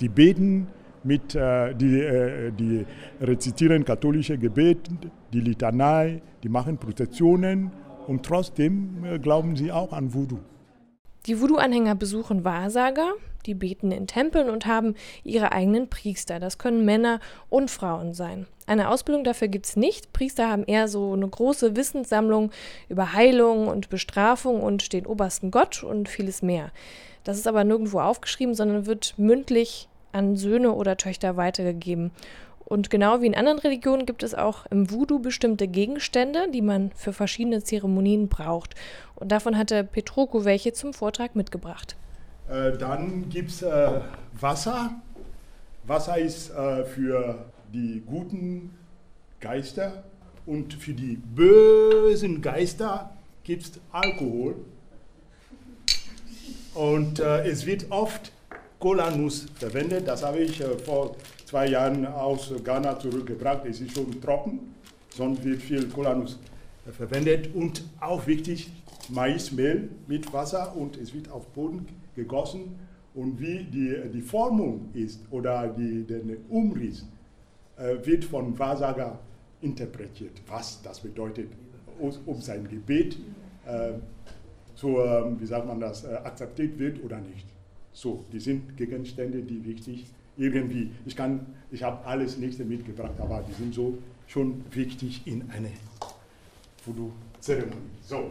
Die 0.00 0.08
beten 0.08 0.68
mit, 1.02 1.34
äh, 1.34 1.74
die, 1.74 2.00
äh, 2.00 2.52
die 2.52 2.84
rezitieren 3.20 3.84
katholische 3.84 4.36
Gebete, 4.36 4.90
die 5.32 5.40
Litanei, 5.40 6.20
die 6.42 6.48
machen 6.48 6.76
Prozessionen 6.76 7.70
und 8.06 8.24
trotzdem 8.24 9.20
glauben 9.22 9.56
sie 9.56 9.72
auch 9.72 9.92
an 9.92 10.12
Voodoo. 10.12 10.38
Die 11.26 11.40
Voodoo-Anhänger 11.40 11.96
besuchen 11.96 12.44
Wahrsager, 12.44 13.14
die 13.46 13.54
beten 13.54 13.90
in 13.90 14.06
Tempeln 14.06 14.48
und 14.48 14.66
haben 14.66 14.94
ihre 15.24 15.50
eigenen 15.50 15.88
Priester. 15.88 16.38
Das 16.38 16.58
können 16.58 16.84
Männer 16.84 17.18
und 17.48 17.68
Frauen 17.70 18.14
sein. 18.14 18.46
Eine 18.66 18.90
Ausbildung 18.90 19.24
dafür 19.24 19.48
gibt 19.48 19.66
es 19.66 19.76
nicht. 19.76 20.12
Priester 20.12 20.48
haben 20.48 20.64
eher 20.64 20.86
so 20.86 21.12
eine 21.12 21.26
große 21.26 21.74
Wissenssammlung 21.74 22.52
über 22.88 23.12
Heilung 23.12 23.66
und 23.66 23.88
Bestrafung 23.88 24.60
und 24.60 24.92
den 24.92 25.04
obersten 25.06 25.50
Gott 25.50 25.82
und 25.82 26.08
vieles 26.08 26.42
mehr. 26.42 26.70
Das 27.24 27.38
ist 27.38 27.48
aber 27.48 27.64
nirgendwo 27.64 27.98
aufgeschrieben, 27.98 28.54
sondern 28.54 28.86
wird 28.86 29.14
mündlich 29.16 29.88
an 30.12 30.36
Söhne 30.36 30.72
oder 30.72 30.96
Töchter 30.96 31.36
weitergegeben. 31.36 32.12
Und 32.66 32.90
genau 32.90 33.22
wie 33.22 33.26
in 33.26 33.36
anderen 33.36 33.60
Religionen 33.60 34.06
gibt 34.06 34.24
es 34.24 34.34
auch 34.34 34.66
im 34.66 34.90
Voodoo 34.90 35.20
bestimmte 35.20 35.68
Gegenstände, 35.68 36.48
die 36.52 36.62
man 36.62 36.90
für 36.96 37.12
verschiedene 37.12 37.62
Zeremonien 37.62 38.28
braucht. 38.28 38.74
Und 39.14 39.30
davon 39.30 39.56
hatte 39.56 39.84
Petroko 39.84 40.44
welche 40.44 40.72
zum 40.72 40.92
Vortrag 40.92 41.36
mitgebracht. 41.36 41.96
Äh, 42.48 42.76
dann 42.76 43.28
gibt 43.28 43.50
es 43.50 43.62
äh, 43.62 44.00
Wasser. 44.40 44.90
Wasser 45.84 46.18
ist 46.18 46.50
äh, 46.50 46.84
für 46.84 47.46
die 47.72 48.02
guten 48.04 48.76
Geister 49.40 50.02
und 50.44 50.74
für 50.74 50.92
die 50.92 51.16
bösen 51.16 52.42
Geister 52.42 53.10
gibt 53.44 53.62
es 53.62 53.72
Alkohol. 53.92 54.56
Und 56.74 57.20
äh, 57.20 57.46
es 57.46 57.64
wird 57.64 57.86
oft 57.90 58.32
Cola-Nuss 58.80 59.46
verwendet. 59.54 60.08
Das 60.08 60.24
habe 60.24 60.38
ich 60.38 60.60
äh, 60.60 60.78
vor 60.78 61.16
zwei 61.46 61.68
Jahren 61.68 62.04
aus 62.06 62.52
Ghana 62.62 62.98
zurückgebracht. 62.98 63.64
Es 63.66 63.80
ist 63.80 63.94
schon 63.94 64.20
trocken, 64.20 64.74
sonst 65.10 65.42
wird 65.44 65.62
viel 65.62 65.88
Cola-Nuss 65.88 66.38
äh, 66.86 66.92
verwendet. 66.92 67.54
Und 67.54 67.84
auch 68.00 68.26
wichtig, 68.26 68.70
Maismehl 69.08 69.88
mit 70.08 70.30
Wasser 70.32 70.76
und 70.76 70.96
es 70.96 71.14
wird 71.14 71.30
auf 71.30 71.46
Boden 71.48 71.86
gegossen. 72.14 72.76
Und 73.14 73.40
wie 73.40 73.64
die, 73.64 73.96
die 74.12 74.20
Formung 74.20 74.90
ist 74.92 75.20
oder 75.30 75.68
die, 75.68 76.04
der 76.04 76.20
Umriss, 76.50 77.06
äh, 77.78 78.04
wird 78.04 78.24
von 78.24 78.58
Wahrsager 78.58 79.18
interpretiert, 79.62 80.42
was 80.48 80.82
das 80.82 81.00
bedeutet, 81.00 81.48
ob 81.98 82.42
sein 82.42 82.68
Gebet 82.68 83.16
äh, 83.66 83.92
so, 84.74 85.02
ähm, 85.02 85.40
wie 85.40 85.46
sagt 85.46 85.66
man 85.66 85.80
das, 85.80 86.04
äh, 86.04 86.08
akzeptiert 86.08 86.78
wird 86.78 87.02
oder 87.02 87.18
nicht. 87.18 87.46
So, 87.92 88.24
die 88.30 88.40
sind 88.40 88.76
Gegenstände, 88.76 89.40
die 89.40 89.64
wichtig 89.64 90.06
irgendwie, 90.36 90.90
ich 91.04 91.16
kann, 91.16 91.46
ich 91.70 91.82
habe 91.82 92.04
alles 92.06 92.36
Nächste 92.36 92.64
mitgebracht, 92.64 93.14
aber 93.18 93.44
die 93.48 93.52
sind 93.52 93.74
so 93.74 93.98
schon 94.26 94.64
wichtig 94.72 95.22
in 95.26 95.48
eine 95.50 95.70
Voodoo-Zeremonie. 96.84 97.76
So, 98.02 98.30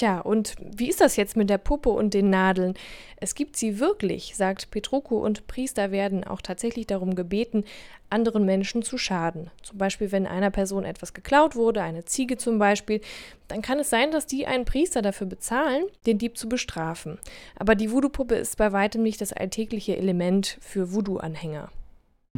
Tja, 0.00 0.18
und 0.18 0.54
wie 0.62 0.88
ist 0.88 1.02
das 1.02 1.16
jetzt 1.16 1.36
mit 1.36 1.50
der 1.50 1.58
Puppe 1.58 1.90
und 1.90 2.14
den 2.14 2.30
Nadeln? 2.30 2.72
Es 3.16 3.34
gibt 3.34 3.58
sie 3.58 3.80
wirklich, 3.80 4.34
sagt 4.34 4.70
Petroko, 4.70 5.18
und 5.18 5.46
Priester 5.46 5.90
werden 5.90 6.24
auch 6.24 6.40
tatsächlich 6.40 6.86
darum 6.86 7.14
gebeten, 7.14 7.64
anderen 8.08 8.46
Menschen 8.46 8.80
zu 8.80 8.96
schaden. 8.96 9.50
Zum 9.62 9.76
Beispiel, 9.76 10.10
wenn 10.10 10.26
einer 10.26 10.50
Person 10.50 10.86
etwas 10.86 11.12
geklaut 11.12 11.54
wurde, 11.54 11.82
eine 11.82 12.06
Ziege 12.06 12.38
zum 12.38 12.58
Beispiel, 12.58 13.02
dann 13.46 13.60
kann 13.60 13.78
es 13.78 13.90
sein, 13.90 14.10
dass 14.10 14.24
die 14.24 14.46
einen 14.46 14.64
Priester 14.64 15.02
dafür 15.02 15.26
bezahlen, 15.26 15.84
den 16.06 16.16
Dieb 16.16 16.38
zu 16.38 16.48
bestrafen. 16.48 17.18
Aber 17.56 17.74
die 17.74 17.92
Voodoo-Puppe 17.92 18.36
ist 18.36 18.56
bei 18.56 18.72
weitem 18.72 19.02
nicht 19.02 19.20
das 19.20 19.34
alltägliche 19.34 19.98
Element 19.98 20.56
für 20.62 20.94
Voodoo-Anhänger. 20.94 21.68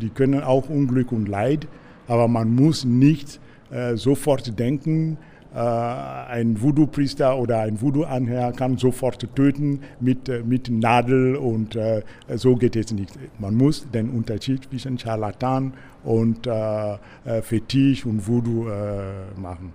Die 0.01 0.11
können 0.11 0.43
auch 0.43 0.69
Unglück 0.69 1.13
und 1.13 1.29
Leid, 1.29 1.69
aber 2.09 2.27
man 2.27 2.57
muss 2.57 2.85
nicht 2.85 3.39
äh, 3.71 3.95
sofort 3.95 4.59
denken, 4.59 5.17
ein 5.55 6.61
Voodoo-Priester 6.61 7.39
oder 7.39 7.61
ein 7.61 7.81
Voodoo-Anhänger 7.81 8.53
kann 8.53 8.79
sofort 8.79 9.27
töten 9.35 9.81
mit, 10.01 10.29
äh, 10.29 10.43
mit 10.43 10.71
Nadel 10.71 11.37
und 11.37 11.77
äh, 11.77 12.03
so 12.35 12.57
geht 12.57 12.77
es 12.77 12.93
nicht. 12.93 13.13
Man 13.39 13.55
muss 13.55 13.89
den 13.91 14.11
Unterschied 14.11 14.65
zwischen 14.65 14.99
Charlatan 14.99 15.75
und 16.05 16.47
äh, 16.47 16.97
Fetisch 17.43 18.07
und 18.07 18.27
Voodoo 18.27 18.69
äh, 18.69 19.39
machen. 19.39 19.73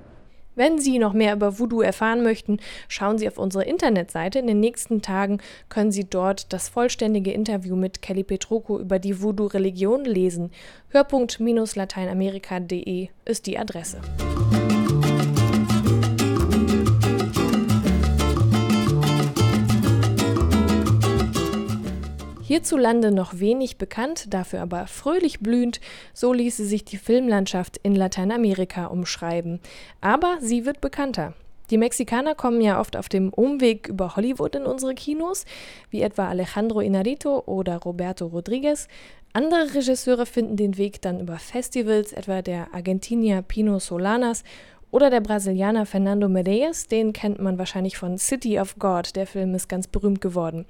Wenn 0.57 0.79
Sie 0.79 0.98
noch 0.98 1.13
mehr 1.13 1.36
über 1.36 1.60
Voodoo 1.60 1.81
erfahren 1.81 2.24
möchten, 2.24 2.57
schauen 2.88 3.19
Sie 3.19 3.27
auf 3.27 3.38
unsere 3.38 3.63
Internetseite. 3.63 4.39
In 4.39 4.48
den 4.48 4.60
nächsten 4.60 5.03
Tagen 5.03 5.39
können 5.69 5.91
Sie 5.91 6.10
dort 6.10 6.51
das 6.51 6.67
vollständige 6.67 7.31
Interview 7.31 7.75
mit 7.75 8.01
Kelly 8.01 8.24
Petroko 8.24 8.79
über 8.79 8.98
die 8.98 9.22
Voodoo-Religion 9.22 10.03
lesen. 10.03 10.50
Hörpunkt-lateinamerika.de 10.89 13.10
ist 13.25 13.46
die 13.46 13.60
Adresse. 13.60 14.01
Hierzulande 22.47 23.11
noch 23.11 23.39
wenig 23.39 23.77
bekannt, 23.77 24.33
dafür 24.33 24.61
aber 24.61 24.87
fröhlich 24.87 25.41
blühend, 25.41 25.81
so 26.13 26.31
ließe 26.31 26.63
sich 26.63 26.85
die 26.85 26.95
Filmlandschaft 26.95 27.75
in 27.83 27.93
Lateinamerika 27.93 28.85
umschreiben. 28.85 29.59
Aber 29.99 30.37
sie 30.39 30.65
wird 30.65 30.79
bekannter. 30.79 31.33
Die 31.71 31.77
Mexikaner 31.77 32.35
kommen 32.35 32.61
ja 32.61 32.79
oft 32.79 32.95
auf 32.95 33.09
dem 33.09 33.33
Umweg 33.33 33.89
über 33.89 34.15
Hollywood 34.15 34.55
in 34.55 34.65
unsere 34.65 34.95
Kinos, 34.95 35.43
wie 35.89 36.01
etwa 36.01 36.29
Alejandro 36.29 36.79
Inarito 36.79 37.43
oder 37.45 37.79
Roberto 37.79 38.27
Rodriguez. 38.27 38.87
Andere 39.33 39.75
Regisseure 39.75 40.25
finden 40.25 40.55
den 40.55 40.77
Weg 40.77 41.01
dann 41.01 41.19
über 41.19 41.39
Festivals, 41.39 42.13
etwa 42.13 42.41
der 42.41 42.73
Argentinier 42.73 43.41
Pino 43.41 43.77
Solanas 43.79 44.45
oder 44.89 45.09
der 45.09 45.19
Brasilianer 45.19 45.85
Fernando 45.85 46.29
Medeiros, 46.29 46.87
den 46.87 47.11
kennt 47.11 47.39
man 47.39 47.57
wahrscheinlich 47.57 47.97
von 47.97 48.17
City 48.17 48.57
of 48.57 48.79
God, 48.79 49.17
der 49.17 49.27
Film 49.27 49.53
ist 49.53 49.67
ganz 49.67 49.85
berühmt 49.87 50.21
geworden. 50.21 50.65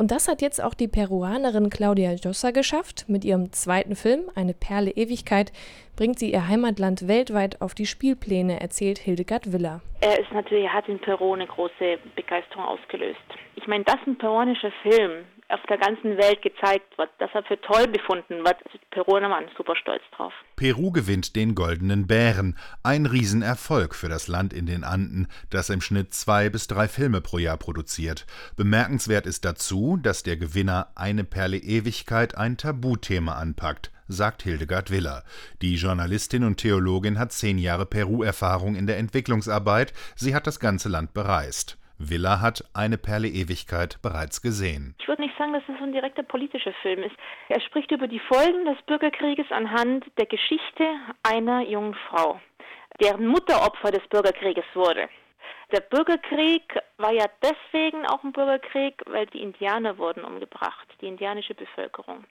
Und 0.00 0.12
das 0.12 0.28
hat 0.28 0.40
jetzt 0.40 0.64
auch 0.64 0.72
die 0.72 0.88
Peruanerin 0.88 1.68
Claudia 1.68 2.12
Jossa 2.12 2.52
geschafft. 2.52 3.04
Mit 3.06 3.22
ihrem 3.22 3.52
zweiten 3.52 3.94
Film, 3.94 4.30
Eine 4.34 4.54
Perle 4.54 4.92
Ewigkeit, 4.92 5.52
bringt 5.94 6.18
sie 6.18 6.32
ihr 6.32 6.48
Heimatland 6.48 7.06
weltweit 7.06 7.60
auf 7.60 7.74
die 7.74 7.84
Spielpläne, 7.84 8.62
erzählt 8.62 8.96
Hildegard 8.96 9.52
Willer. 9.52 9.82
Er 10.00 10.18
ist 10.18 10.32
natürlich, 10.32 10.66
hat 10.70 10.88
in 10.88 10.98
Peru 11.00 11.34
eine 11.34 11.46
große 11.46 11.98
Begeisterung 12.16 12.64
ausgelöst. 12.64 13.20
Ich 13.56 13.66
meine, 13.66 13.84
dass 13.84 13.98
ein 14.06 14.16
peruanischer 14.16 14.72
Film 14.82 15.26
auf 15.50 15.60
der 15.68 15.78
ganzen 15.78 16.16
Welt 16.16 16.42
gezeigt 16.42 16.96
wird, 16.98 17.10
dass 17.18 17.30
er 17.34 17.42
für 17.44 17.60
toll 17.60 17.86
befunden 17.88 18.44
wird, 18.44 18.56
also 18.64 18.78
die 18.78 18.86
Peruaner 18.90 19.30
waren 19.30 19.46
super 19.56 19.76
stolz 19.76 20.02
drauf. 20.16 20.32
Peru 20.56 20.90
gewinnt 20.90 21.36
den 21.36 21.54
Goldenen 21.54 22.06
Bären, 22.06 22.56
ein 22.82 23.06
Riesenerfolg 23.06 23.94
für 23.94 24.08
das 24.08 24.28
Land 24.28 24.52
in 24.52 24.66
den 24.66 24.84
Anden, 24.84 25.28
das 25.50 25.70
im 25.70 25.80
Schnitt 25.80 26.14
zwei 26.14 26.48
bis 26.48 26.66
drei 26.66 26.88
Filme 26.88 27.20
pro 27.20 27.38
Jahr 27.38 27.56
produziert. 27.56 28.26
Bemerkenswert 28.56 29.26
ist 29.26 29.44
dazu, 29.44 29.98
dass 30.00 30.22
der 30.22 30.36
Gewinner 30.36 30.88
Eine 30.94 31.24
Perle 31.24 31.58
Ewigkeit 31.58 32.36
ein 32.36 32.56
Tabuthema 32.56 33.34
anpackt 33.34 33.90
sagt 34.12 34.42
Hildegard 34.42 34.90
Willer. 34.90 35.22
Die 35.62 35.76
Journalistin 35.76 36.44
und 36.44 36.56
Theologin 36.56 37.18
hat 37.18 37.32
zehn 37.32 37.58
Jahre 37.58 37.86
Peru-Erfahrung 37.86 38.74
in 38.74 38.86
der 38.86 38.98
Entwicklungsarbeit. 38.98 39.92
Sie 40.16 40.34
hat 40.34 40.46
das 40.46 40.58
ganze 40.58 40.88
Land 40.88 41.14
bereist. 41.14 41.78
Villa 42.02 42.40
hat 42.40 42.64
Eine 42.72 42.96
Perle 42.96 43.28
Ewigkeit 43.28 44.00
bereits 44.00 44.40
gesehen. 44.40 44.94
Ich 45.00 45.06
würde 45.06 45.20
nicht 45.20 45.36
sagen, 45.36 45.52
dass 45.52 45.62
es 45.68 45.82
ein 45.82 45.92
direkter 45.92 46.22
politischer 46.22 46.72
Film 46.80 47.02
ist. 47.02 47.14
Er 47.50 47.60
spricht 47.60 47.90
über 47.90 48.08
die 48.08 48.20
Folgen 48.20 48.64
des 48.64 48.80
Bürgerkrieges 48.86 49.44
anhand 49.50 50.06
der 50.16 50.24
Geschichte 50.24 50.84
einer 51.22 51.60
jungen 51.60 51.94
Frau, 52.08 52.40
deren 53.02 53.26
Mutter 53.26 53.62
Opfer 53.66 53.90
des 53.90 54.06
Bürgerkrieges 54.08 54.64
wurde. 54.72 55.10
Der 55.72 55.80
Bürgerkrieg 55.80 56.62
war 56.96 57.12
ja 57.12 57.26
deswegen 57.42 58.06
auch 58.06 58.24
ein 58.24 58.32
Bürgerkrieg, 58.32 59.02
weil 59.06 59.26
die 59.26 59.42
Indianer 59.42 59.98
wurden 59.98 60.24
umgebracht, 60.24 60.88
die 61.02 61.06
indianische 61.06 61.54
Bevölkerung. 61.54 62.24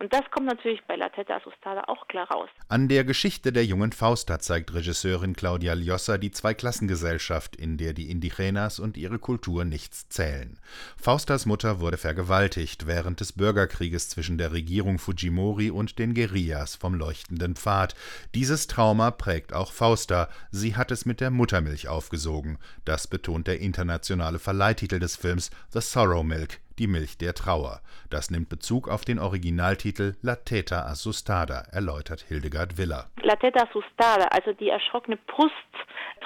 Und 0.00 0.12
das 0.12 0.22
kommt 0.30 0.46
natürlich 0.46 0.80
bei 0.86 0.94
La 0.94 1.08
Teta 1.08 1.36
Asustada 1.36 1.82
auch 1.88 2.06
klar 2.06 2.30
raus. 2.30 2.48
An 2.68 2.86
der 2.86 3.02
Geschichte 3.02 3.52
der 3.52 3.64
jungen 3.64 3.90
Fausta 3.90 4.38
zeigt 4.38 4.72
Regisseurin 4.72 5.34
Claudia 5.34 5.74
Ljossa 5.74 6.18
die 6.18 6.30
Zweiklassengesellschaft, 6.30 7.56
in 7.56 7.78
der 7.78 7.94
die 7.94 8.08
Indigenas 8.08 8.78
und 8.78 8.96
ihre 8.96 9.18
Kultur 9.18 9.64
nichts 9.64 10.08
zählen. 10.08 10.60
Faustas 10.96 11.46
Mutter 11.46 11.80
wurde 11.80 11.96
vergewaltigt 11.96 12.86
während 12.86 13.18
des 13.18 13.32
Bürgerkrieges 13.32 14.08
zwischen 14.08 14.38
der 14.38 14.52
Regierung 14.52 15.00
Fujimori 15.00 15.70
und 15.70 15.98
den 15.98 16.14
Guerillas 16.14 16.76
vom 16.76 16.94
leuchtenden 16.94 17.56
Pfad. 17.56 17.96
Dieses 18.36 18.68
Trauma 18.68 19.10
prägt 19.10 19.52
auch 19.52 19.72
Fausta. 19.72 20.28
Sie 20.52 20.76
hat 20.76 20.92
es 20.92 21.06
mit 21.06 21.20
der 21.20 21.32
Muttermilch 21.32 21.88
aufgesogen. 21.88 22.58
Das 22.84 23.08
betont 23.08 23.48
der 23.48 23.58
internationale 23.58 24.38
Verleihtitel 24.38 25.00
des 25.00 25.16
Films 25.16 25.50
The 25.72 25.80
Sorrow 25.80 26.22
Milk, 26.22 26.60
die 26.78 26.86
Milch 26.86 27.18
der 27.18 27.34
Trauer. 27.34 27.80
Das 28.10 28.30
nimmt 28.30 28.48
Bezug 28.48 28.88
auf 28.88 29.04
den 29.04 29.18
Originaltitel 29.18 30.14
La 30.22 30.36
Teta 30.36 30.82
Assustada, 30.82 31.64
erläutert 31.72 32.22
Hildegard 32.22 32.78
Willer. 32.78 33.10
La 33.22 33.36
Teta 33.36 33.64
Assustada, 33.64 34.26
also 34.30 34.52
die 34.52 34.68
erschrockene 34.68 35.16
Brust, 35.16 35.52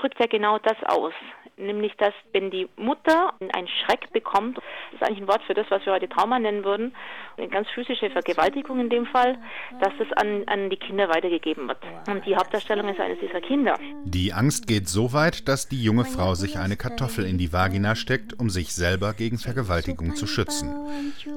drückt 0.00 0.18
ja 0.20 0.26
genau 0.26 0.58
das 0.58 0.76
aus. 0.84 1.12
Nämlich 1.56 1.92
dass 1.96 2.14
wenn 2.32 2.50
die 2.50 2.68
Mutter 2.76 3.34
einen 3.40 3.68
Schreck 3.68 4.12
bekommt, 4.12 4.58
das 4.58 4.64
ist 4.94 5.02
eigentlich 5.02 5.22
ein 5.22 5.28
Wort 5.28 5.42
für 5.46 5.54
das, 5.54 5.66
was 5.70 5.84
wir 5.86 5.92
heute 5.92 6.08
Trauma 6.08 6.38
nennen 6.38 6.64
würden, 6.64 6.94
eine 7.36 7.48
ganz 7.48 7.68
physische 7.70 8.10
Vergewaltigung 8.10 8.80
in 8.80 8.90
dem 8.90 9.06
Fall, 9.06 9.38
dass 9.80 9.92
das 9.98 10.12
an, 10.16 10.44
an 10.46 10.70
die 10.70 10.76
Kinder 10.76 11.08
weitergegeben 11.08 11.68
wird. 11.68 11.78
Und 12.08 12.26
die 12.26 12.36
Hauptdarstellung 12.36 12.88
ist 12.88 13.00
eines 13.00 13.18
dieser 13.20 13.40
Kinder. 13.40 13.78
Die 14.04 14.32
Angst 14.32 14.66
geht 14.66 14.88
so 14.88 15.12
weit, 15.12 15.48
dass 15.48 15.68
die 15.68 15.82
junge 15.82 16.04
Frau 16.04 16.34
sich 16.34 16.58
eine 16.58 16.76
Kartoffel 16.76 17.24
in 17.24 17.38
die 17.38 17.52
Vagina 17.52 17.94
steckt, 17.94 18.38
um 18.38 18.50
sich 18.50 18.74
selber 18.74 19.14
gegen 19.14 19.38
Vergewaltigung 19.38 20.14
zu 20.14 20.26
schützen. 20.26 20.74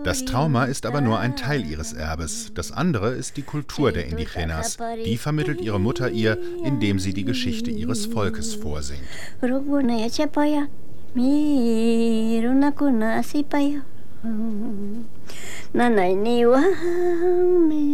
Das 0.04 0.26
Trauma 0.26 0.66
ist 0.66 0.86
aber 0.86 1.02
nur 1.02 1.20
ein 1.20 1.36
Teil 1.36 1.66
ihres 1.66 1.94
Erbes. 1.94 2.54
Das 2.54 2.72
andere 2.72 3.12
ist 3.12 3.38
die 3.38 3.44
Kultur 3.44 3.92
der 3.92 4.06
Indigenas. 4.06 4.78
Die 5.06 5.18
vermittelt 5.18 5.62
ihre 5.62 5.80
Mutter 5.80 6.10
ihr, 6.10 6.38
indem 6.64 7.00
sie 7.00 7.14
die 7.14 7.26
Geschichte 7.26 7.72
ihres 7.72 8.06
Volkes 8.06 8.56
vorsingt. 8.56 9.02
Echepoya, 10.06 10.68
mirunakuna 11.16 13.16
asipaya. 13.16 13.82
Nanayniwanmi 15.74 17.86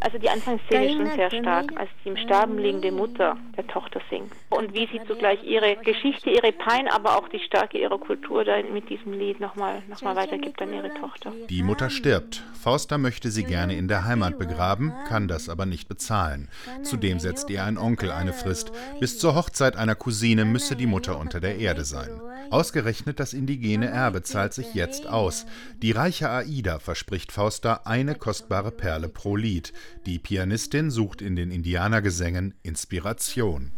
also 0.00 0.18
die 0.18 0.28
Anfangsszene 0.28 0.86
ist 0.86 0.96
schon 0.96 1.16
sehr 1.16 1.30
stark, 1.30 1.72
als 1.76 1.90
die 2.04 2.10
im 2.10 2.16
Sterben 2.16 2.58
liegende 2.58 2.92
Mutter 2.92 3.36
der 3.56 3.66
Tochter 3.66 4.00
singt. 4.10 4.32
Und 4.50 4.74
wie 4.74 4.86
sie 4.86 5.00
zugleich 5.06 5.42
ihre 5.44 5.76
Geschichte, 5.76 6.30
ihre 6.30 6.52
Pein, 6.52 6.88
aber 6.88 7.16
auch 7.16 7.28
die 7.28 7.40
Stärke 7.40 7.78
ihrer 7.78 7.98
Kultur 7.98 8.44
da 8.44 8.62
mit 8.62 8.88
diesem 8.88 9.12
Lied 9.12 9.40
nochmal 9.40 9.82
noch 9.88 10.02
mal 10.02 10.16
weitergibt 10.16 10.60
an 10.62 10.72
ihre 10.72 10.92
Tochter. 10.94 11.32
Die 11.48 11.62
Mutter 11.62 11.90
stirbt. 11.90 12.42
Fausta 12.60 12.98
möchte 12.98 13.30
sie 13.30 13.44
gerne 13.44 13.76
in 13.76 13.88
der 13.88 14.04
Heimat 14.04 14.38
begraben, 14.38 14.92
kann 15.08 15.28
das 15.28 15.48
aber 15.48 15.66
nicht 15.66 15.88
bezahlen. 15.88 16.48
Zudem 16.82 17.18
setzt 17.20 17.50
ihr 17.50 17.64
ein 17.64 17.78
Onkel 17.78 18.10
eine 18.10 18.32
Frist. 18.32 18.72
Bis 19.00 19.18
zur 19.18 19.34
Hochzeit 19.34 19.76
einer 19.76 19.94
Cousine 19.94 20.44
müsse 20.44 20.76
die 20.76 20.86
Mutter 20.86 21.18
unter 21.18 21.40
der 21.40 21.58
Erde 21.58 21.84
sein. 21.84 22.20
Ausgerechnet 22.50 23.20
das 23.20 23.34
indigene 23.34 23.88
Erbe 23.88 24.22
zahlt 24.22 24.54
sich 24.54 24.74
jetzt 24.74 25.06
aus. 25.06 25.44
Die 25.82 25.92
reiche 25.92 26.30
Aida 26.30 26.78
verspricht 26.78 27.30
Fausta 27.30 27.82
eine 27.84 28.14
kostbare 28.14 28.70
Perle 28.70 29.08
pro 29.08 29.36
Lied. 29.36 29.72
Die 30.06 30.18
Pianistin 30.18 30.90
sucht 30.90 31.22
in 31.22 31.36
den 31.36 31.50
Indianergesängen 31.50 32.54
Inspiration. 32.62 33.72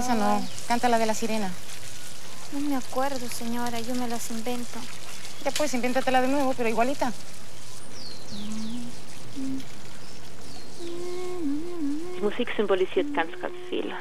Esa 0.00 0.14
no, 0.14 0.48
canta 0.66 0.88
la 0.88 0.98
de 0.98 1.06
la 1.06 1.14
sirena. 1.14 1.50
No 2.52 2.60
me 2.60 2.74
acuerdo, 2.76 3.28
señora, 3.28 3.78
yo 3.80 3.94
me 3.94 4.08
las 4.08 4.30
invento. 4.30 4.80
Ya 5.44 5.52
pues, 5.52 5.72
invéntatela 5.72 6.20
de 6.20 6.28
nuevo, 6.28 6.52
pero 6.56 6.68
igualita. 6.68 7.12
Die 12.20 12.20
Musik 12.20 12.54
symbolisiert 12.56 13.14
ganz, 13.14 13.30
ganz 13.40 13.54
viel. 13.68 13.94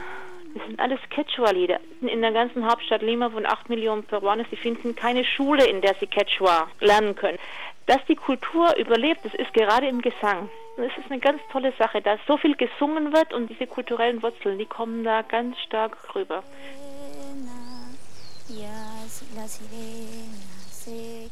Das 0.54 0.66
sind 0.66 0.80
alles 0.80 1.00
Quechua-Lieder. 1.10 1.80
In 2.02 2.22
der 2.22 2.32
ganzen 2.32 2.66
Hauptstadt 2.66 3.02
Lima 3.02 3.32
wohnen 3.34 3.46
8 3.46 3.70
Millionen 3.70 4.04
Peruaner. 4.04 4.46
Sie 4.50 4.56
finden 4.56 4.96
keine 4.96 5.24
Schule, 5.24 5.66
in 5.66 5.82
der 5.82 5.96
sie 5.96 6.08
Quechua 6.08 6.68
lernen 6.80 7.16
können. 7.16 7.38
Dass 7.86 8.04
die 8.08 8.16
Kultur 8.16 8.76
überlebt, 8.78 9.22
das 9.24 9.34
ist 9.36 9.54
gerade 9.54 9.88
im 9.88 10.02
Gesang. 10.02 10.50
Das 10.78 10.92
ist 10.98 11.12
eine 11.12 11.20
ganz 11.20 11.42
tolle 11.52 11.74
Sache, 11.78 12.02
dass 12.02 12.20
so 12.28 12.38
viel 12.38 12.56
gesungen 12.56 13.14
wird 13.14 13.34
und 13.34 13.50
diese 13.50 13.68
kulturellen 13.68 14.24
Wurzeln, 14.24 14.58
die 14.58 14.66
kommen 14.66 15.04
da 15.04 15.24
ganz 15.24 15.60
stark 15.60 15.98
rüber. 16.16 16.44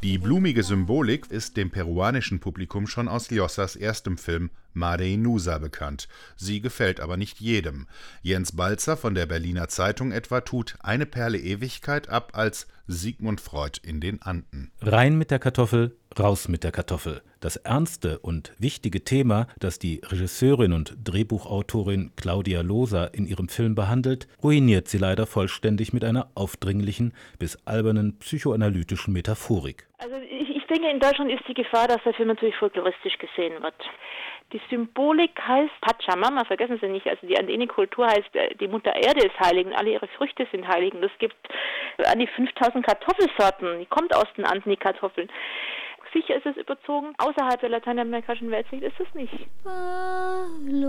Die 0.03 0.17
blumige 0.17 0.63
Symbolik 0.63 1.31
ist 1.31 1.57
dem 1.57 1.71
peruanischen 1.71 2.39
Publikum 2.39 2.87
schon 2.87 3.07
aus 3.07 3.31
Llosas 3.31 3.75
erstem 3.75 4.17
Film 4.17 4.51
Mare 4.77 5.07
Inusa 5.07 5.57
bekannt. 5.57 6.07
Sie 6.35 6.61
gefällt 6.61 6.99
aber 6.99 7.17
nicht 7.17 7.39
jedem. 7.39 7.87
Jens 8.21 8.55
Balzer 8.55 8.95
von 8.95 9.15
der 9.15 9.25
Berliner 9.25 9.67
Zeitung 9.67 10.11
etwa 10.11 10.41
tut 10.41 10.75
Eine 10.81 11.05
Perle 11.05 11.37
Ewigkeit 11.37 12.09
ab 12.09 12.31
als 12.33 12.67
Sigmund 12.87 13.41
Freud 13.41 13.79
in 13.83 13.99
den 13.99 14.21
Anden. 14.21 14.71
Rein 14.81 15.17
mit 15.17 15.29
der 15.29 15.39
Kartoffel, 15.39 15.97
raus 16.17 16.47
mit 16.47 16.63
der 16.63 16.71
Kartoffel. 16.71 17.21
Das 17.39 17.57
ernste 17.57 18.19
und 18.19 18.53
wichtige 18.57 19.03
Thema, 19.03 19.47
das 19.59 19.77
die 19.77 20.01
Regisseurin 20.03 20.73
und 20.73 20.95
Drehbuchautorin 21.03 22.13
Claudia 22.15 22.61
Loser 22.61 23.13
in 23.13 23.27
ihrem 23.27 23.49
Film 23.49 23.75
behandelt, 23.75 24.27
ruiniert 24.41 24.87
sie 24.87 24.97
leider 24.97 25.27
vollständig 25.27 25.93
mit 25.93 26.03
einer 26.03 26.31
aufdringlichen 26.33 27.13
bis 27.37 27.57
albernen 27.65 28.17
psychoanalytischen 28.19 29.13
Metaphorik. 29.13 29.87
Also 29.99 30.15
ich, 30.15 30.49
ich 30.49 30.65
denke, 30.67 30.89
in 30.89 30.99
Deutschland 30.99 31.31
ist 31.31 31.43
die 31.47 31.53
Gefahr, 31.53 31.87
dass 31.87 32.01
der 32.03 32.13
Film 32.13 32.29
natürlich 32.29 32.55
folkloristisch 32.55 33.17
gesehen 33.17 33.61
wird. 33.61 33.75
Die 34.53 34.61
Symbolik 34.69 35.39
heißt 35.45 35.73
Pachamama, 35.81 36.45
vergessen 36.45 36.79
Sie 36.81 36.87
nicht, 36.87 37.05
also 37.07 37.27
die 37.27 37.37
andine 37.37 37.67
Kultur 37.67 38.07
heißt, 38.07 38.33
äh, 38.33 38.55
die 38.55 38.69
Mutter 38.69 38.95
Erde 38.95 39.25
ist 39.25 39.37
heilig 39.39 39.65
und 39.65 39.73
alle 39.73 39.91
ihre 39.91 40.07
Früchte 40.07 40.47
sind 40.51 40.65
heilig. 40.67 40.93
Und 40.93 41.03
es 41.03 41.11
gibt 41.19 41.35
an 42.05 42.19
die 42.19 42.27
5000 42.27 42.85
Kartoffelsorten, 42.85 43.79
die 43.79 43.85
kommt 43.85 44.15
aus 44.15 44.27
den 44.37 44.45
Anden, 44.45 44.69
die 44.69 44.77
Kartoffeln. 44.77 45.29
Sicher 46.13 46.37
ist 46.37 46.45
es 46.45 46.55
überzogen. 46.55 47.13
Außerhalb 47.17 47.59
der 47.59 47.69
lateinamerikanischen 47.69 48.49
Weltsicht 48.49 48.83
ist 48.83 48.99
es 48.99 49.13
nicht. 49.13 49.33
Palomita. 49.63 50.87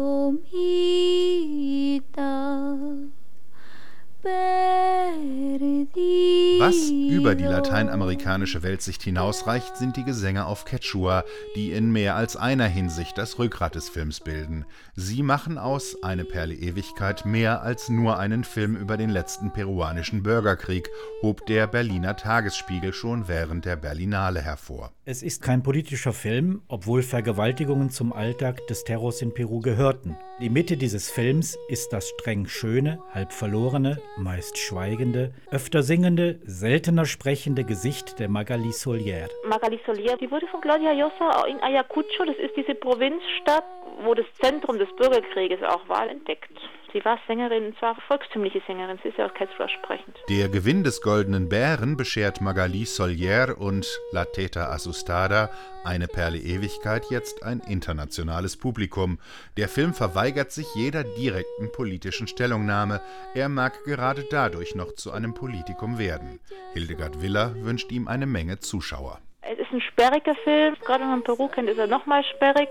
Was 6.59 6.91
über 6.91 7.37
die 7.37 7.45
lateinamerikanische 7.45 8.65
Weltsicht 8.65 9.05
hinausreicht, 9.05 9.77
sind 9.77 9.97
die 9.97 10.03
Gesänge 10.03 10.47
auf 10.47 10.65
Quechua, 10.65 11.23
die 11.55 11.71
in 11.71 11.93
mehr 11.93 12.17
als 12.17 12.37
einer 12.37 12.67
Hinsicht 12.67 13.17
das 13.17 13.39
Rückgrat 13.39 13.77
des 13.77 13.89
Films 13.89 14.19
bilden. 14.19 14.65
Sie 14.97 15.23
machen 15.23 15.57
aus 15.57 16.03
Eine 16.03 16.25
Perle 16.25 16.55
Ewigkeit 16.55 17.27
mehr 17.27 17.63
als 17.63 17.89
nur 17.91 18.19
einen 18.19 18.43
Film 18.43 18.75
über 18.75 18.97
den 18.97 19.11
letzten 19.11 19.53
peruanischen 19.53 20.25
Bürgerkrieg, 20.25 20.91
hob 21.23 21.47
der 21.47 21.69
Berliner 21.69 22.17
Tagesspiegel 22.17 22.93
schon 22.93 23.29
während 23.29 23.67
der 23.67 23.77
Berlinale 23.77 24.43
hervor. 24.43 24.91
Es 25.05 25.23
ist 25.23 25.43
kein 25.43 25.63
politischer 25.63 26.13
Film, 26.13 26.63
obwohl 26.67 27.03
Vergewaltigungen 27.03 27.91
zum 27.91 28.13
Alltag 28.13 28.67
des 28.67 28.83
Terrors 28.83 29.23
in 29.23 29.33
Peru 29.33 29.61
gehörten. 29.61 30.17
Die 30.41 30.51
Mitte 30.51 30.77
dieses 30.77 31.09
Films 31.09 31.57
ist 31.69 31.93
das 31.93 32.09
streng 32.09 32.47
schöne, 32.47 32.99
halb 33.13 33.33
verlorene, 33.33 34.01
meist 34.19 34.59
schweigende, 34.59 35.33
öfter 35.51 35.83
singende, 35.83 36.39
seltener 36.45 37.07
sprechende 37.07 37.65
Gesicht 37.65 38.19
der 38.19 38.29
Magali 38.29 38.73
Solier. 38.73 39.29
Magali 39.49 39.81
Solier, 39.87 40.17
die 40.17 40.31
wurde 40.31 40.47
von 40.49 40.61
Claudia 40.61 40.93
Jossa 40.93 41.47
in 41.47 41.61
Ayacucho, 41.63 42.25
das 42.27 42.37
ist 42.37 42.57
diese 42.57 42.75
Provinzstadt, 42.75 43.65
wo 44.05 44.15
das 44.15 44.27
Zentrum 44.41 44.79
des 44.79 44.89
Bürgerkrieges 44.97 45.63
auch 45.63 45.89
war, 45.89 46.09
entdeckt. 46.09 46.51
Sie 46.93 47.05
war 47.05 47.19
Sängerin, 47.27 47.67
und 47.67 47.79
zwar 47.79 47.97
volkstümliche 48.07 48.63
Sängerin, 48.67 48.99
sie 49.03 49.11
ist 49.11 49.19
ja 49.19 49.27
auch 49.27 49.35
Quechua 49.35 49.69
sprechend. 49.69 50.17
Der 50.31 50.49
Gewinn 50.49 50.85
des 50.85 51.03
Goldenen 51.03 51.49
Bären 51.49 51.99
beschert 51.99 52.41
Magali 52.41 52.87
Solier 52.87 53.57
und 53.59 53.87
La 54.11 54.25
Teta 54.25 54.71
Asustada, 54.71 55.51
eine 55.85 56.09
Perle 56.09 56.39
Ewigkeit, 56.39 57.05
jetzt 57.11 57.43
ein 57.43 57.61
internationales 57.61 58.57
Publikum. 58.57 59.19
Der 59.59 59.69
Film 59.69 59.93
verweigert 59.93 60.51
sich 60.51 60.67
jeder 60.75 61.05
direkten 61.05 61.71
politischen 61.73 62.27
Stellungnahme. 62.27 63.03
Er 63.35 63.51
mag 63.51 63.85
gerade 63.85 64.25
dadurch 64.31 64.75
noch 64.75 64.95
zu 64.95 65.13
einem 65.13 65.35
Politikum 65.35 65.99
werden. 65.99 66.41
Hildegard 66.73 67.21
Willer 67.21 67.55
wünscht 67.57 67.93
ihm 67.93 68.09
eine 68.09 68.27
Menge 68.27 68.61
Zuschauer. 68.61 69.21
Es 69.43 69.59
ist 69.59 69.73
ein 69.73 69.81
sperriger 69.81 70.35
Film, 70.45 70.75
gerade 70.85 71.01
wenn 71.01 71.11
man 71.11 71.23
Peru 71.23 71.49
kennt, 71.49 71.69
ist 71.69 71.79
er 71.79 71.87
nochmal 71.87 72.25
sperrig. 72.25 72.69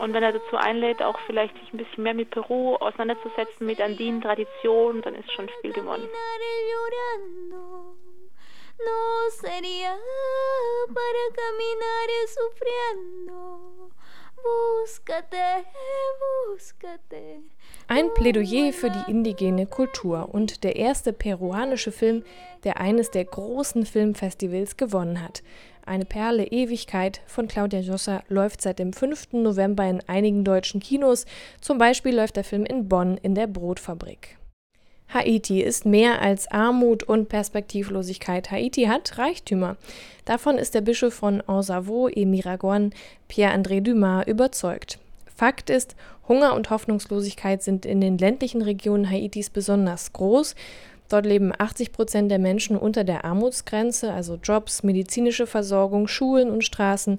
Und 0.00 0.14
wenn 0.14 0.22
er 0.22 0.32
dazu 0.32 0.56
einlädt, 0.56 1.02
auch 1.02 1.18
vielleicht 1.26 1.54
sich 1.58 1.74
ein 1.74 1.76
bisschen 1.76 2.04
mehr 2.04 2.14
mit 2.14 2.30
Peru 2.30 2.76
auseinanderzusetzen, 2.76 3.66
mit 3.66 3.82
andinen 3.82 4.22
Traditionen, 4.22 5.02
dann 5.02 5.14
ist 5.14 5.30
schon 5.32 5.48
viel 5.60 5.74
gewonnen. 5.74 6.08
Ein 17.88 18.14
Plädoyer 18.14 18.72
für 18.72 18.88
die 18.88 19.10
indigene 19.10 19.66
Kultur 19.66 20.30
und 20.32 20.64
der 20.64 20.76
erste 20.76 21.12
peruanische 21.12 21.92
Film, 21.92 22.24
der 22.64 22.80
eines 22.80 23.10
der 23.10 23.26
großen 23.26 23.84
Filmfestivals 23.84 24.78
gewonnen 24.78 25.22
hat. 25.22 25.42
Eine 25.90 26.04
Perle 26.04 26.46
Ewigkeit 26.46 27.20
von 27.26 27.48
Claudia 27.48 27.80
Jossa 27.80 28.22
läuft 28.28 28.62
seit 28.62 28.78
dem 28.78 28.92
5. 28.92 29.32
November 29.32 29.84
in 29.90 30.00
einigen 30.06 30.44
deutschen 30.44 30.78
Kinos. 30.78 31.26
Zum 31.60 31.78
Beispiel 31.78 32.14
läuft 32.14 32.36
der 32.36 32.44
Film 32.44 32.64
in 32.64 32.88
Bonn 32.88 33.18
in 33.20 33.34
der 33.34 33.48
Brotfabrik. 33.48 34.38
Haiti 35.12 35.60
ist 35.60 35.86
mehr 35.86 36.22
als 36.22 36.48
Armut 36.48 37.02
und 37.02 37.28
Perspektivlosigkeit. 37.28 38.52
Haiti 38.52 38.84
hat 38.84 39.18
Reichtümer. 39.18 39.76
Davon 40.26 40.58
ist 40.58 40.76
der 40.76 40.82
Bischof 40.82 41.12
von 41.12 41.40
Ansavo 41.40 42.06
et 42.06 42.24
Miragon, 42.24 42.92
Pierre-André 43.26 43.80
Dumas, 43.80 44.28
überzeugt. 44.28 45.00
Fakt 45.34 45.70
ist, 45.70 45.96
Hunger 46.28 46.54
und 46.54 46.70
Hoffnungslosigkeit 46.70 47.64
sind 47.64 47.84
in 47.84 48.00
den 48.00 48.16
ländlichen 48.16 48.62
Regionen 48.62 49.10
Haitis 49.10 49.50
besonders 49.50 50.12
groß 50.12 50.54
Dort 51.10 51.26
leben 51.26 51.52
80 51.56 51.92
Prozent 51.92 52.30
der 52.30 52.38
Menschen 52.38 52.76
unter 52.76 53.04
der 53.04 53.24
Armutsgrenze, 53.24 54.12
also 54.12 54.36
Jobs, 54.36 54.82
medizinische 54.82 55.46
Versorgung, 55.46 56.08
Schulen 56.08 56.50
und 56.50 56.64
Straßen 56.64 57.18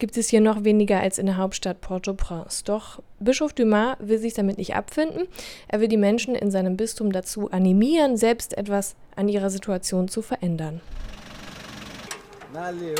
gibt 0.00 0.16
es 0.16 0.30
hier 0.30 0.40
noch 0.40 0.64
weniger 0.64 0.98
als 0.98 1.18
in 1.18 1.26
der 1.26 1.36
Hauptstadt 1.36 1.82
Port-au-Prince. 1.82 2.64
Doch 2.64 3.02
Bischof 3.18 3.52
Dumas 3.52 3.96
will 4.00 4.18
sich 4.18 4.32
damit 4.32 4.56
nicht 4.56 4.74
abfinden. 4.74 5.28
Er 5.68 5.80
will 5.80 5.88
die 5.88 5.98
Menschen 5.98 6.34
in 6.34 6.50
seinem 6.50 6.78
Bistum 6.78 7.12
dazu 7.12 7.50
animieren, 7.50 8.16
selbst 8.16 8.56
etwas 8.56 8.96
an 9.14 9.28
ihrer 9.28 9.50
Situation 9.50 10.08
zu 10.08 10.22
verändern. 10.22 10.80
Allez, 12.54 12.98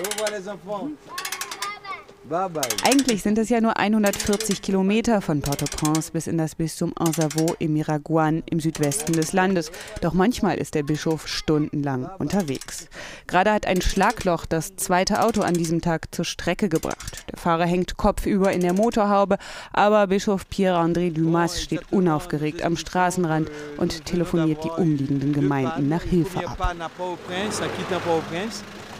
Eigentlich 2.84 3.22
sind 3.22 3.38
es 3.38 3.48
ja 3.48 3.60
nur 3.60 3.76
140 3.76 4.62
Kilometer 4.62 5.20
von 5.20 5.40
Port-au-Prince 5.40 6.12
bis 6.12 6.26
in 6.26 6.38
das 6.38 6.54
Bistum 6.54 6.92
Anzavo 6.96 7.56
im 7.58 7.72
Miraguan 7.72 8.42
im 8.46 8.60
Südwesten 8.60 9.14
des 9.14 9.32
Landes. 9.32 9.72
Doch 10.00 10.12
manchmal 10.12 10.58
ist 10.58 10.74
der 10.74 10.82
Bischof 10.82 11.26
stundenlang 11.26 12.08
unterwegs. 12.18 12.88
Gerade 13.26 13.52
hat 13.52 13.66
ein 13.66 13.80
Schlagloch 13.80 14.46
das 14.46 14.76
zweite 14.76 15.22
Auto 15.22 15.40
an 15.40 15.54
diesem 15.54 15.80
Tag 15.80 16.14
zur 16.14 16.24
Strecke 16.24 16.68
gebracht. 16.68 17.24
Der 17.30 17.38
Fahrer 17.38 17.66
hängt 17.66 17.96
kopfüber 17.96 18.52
in 18.52 18.60
der 18.60 18.74
Motorhaube, 18.74 19.38
aber 19.72 20.06
Bischof 20.06 20.48
Pierre-André 20.48 21.12
Dumas 21.12 21.62
steht 21.62 21.90
unaufgeregt 21.90 22.62
am 22.62 22.76
Straßenrand 22.76 23.50
und 23.78 24.04
telefoniert 24.04 24.62
die 24.62 24.70
umliegenden 24.70 25.32
Gemeinden 25.32 25.88
nach 25.88 26.02
Hilfe 26.02 26.46
ab. 26.46 26.76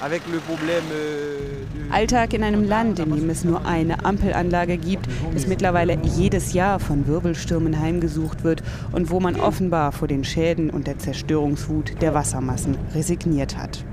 Euh, 0.03 1.93
Alltag 1.93 2.33
in 2.33 2.43
einem 2.43 2.65
Land, 2.65 2.99
in 2.99 3.15
dem 3.15 3.29
es 3.29 3.45
nur 3.45 3.67
eine 3.67 4.05
Ampelanlage 4.05 4.79
gibt, 4.79 5.07
das 5.35 5.47
mittlerweile 5.47 5.99
jedes 6.03 6.55
Jahr 6.55 6.81
von 6.81 7.07
Wirbelstürmen 7.07 7.79
heimgesucht 7.79 8.43
wird 8.43 8.63
und 8.93 9.11
wo 9.11 9.21
man 9.21 9.39
offenbar 9.39 9.93
vor 9.93 10.09
den 10.09 10.25
Schäden 10.25 10.71
und 10.71 10.87
der 10.87 10.99
Zerstörungswut 10.99 12.01
der 12.01 12.15
Wassermassen 12.15 12.79
resigniert 12.95 13.59
hat. 13.59 13.85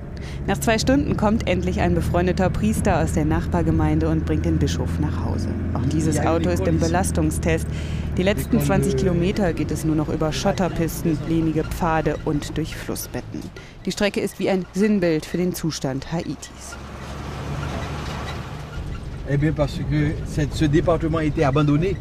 Nach 0.46 0.58
zwei 0.60 0.78
Stunden 0.80 1.18
kommt 1.18 1.48
endlich 1.48 1.82
ein 1.82 1.96
befreundeter 1.96 2.50
Priester 2.50 3.02
aus 3.02 3.14
der 3.14 3.26
Nachbargemeinde 3.26 4.10
und 4.10 4.26
bringt 4.26 4.46
den 4.46 4.58
Bischof 4.58 5.00
nach 5.00 5.26
Hause. 5.26 5.50
Auch 5.74 5.86
dieses 5.90 6.20
Auto 6.20 6.50
ist 6.50 6.68
im 6.68 6.80
Belastungstest. 6.80 7.68
Die 8.18 8.24
letzten 8.24 8.60
20 8.60 8.98
Kilometer 8.98 9.54
geht 9.54 9.72
es 9.72 9.86
nur 9.86 9.96
noch 9.96 10.10
über 10.10 10.32
Schotterpisten, 10.32 11.18
lehmige 11.28 11.64
Pfade 11.64 12.16
und 12.26 12.58
durch 12.58 12.76
Flussbetten. 12.76 13.42
Die 13.86 13.92
Strecke 13.92 14.22
ist 14.22 14.40
wie 14.40 14.50
ein 14.50 14.66
Sinnbild 14.74 15.26
für 15.26 15.38
den 15.38 15.54
Zustand 15.54 16.12
Haitis. 16.12 16.76
Eh 19.30 19.38
bien 19.38 19.54
parce 19.54 19.80
que 19.90 20.14
ce 20.56 20.66
département 20.66 21.20
était 21.20 21.44
abandonné. 21.44 21.98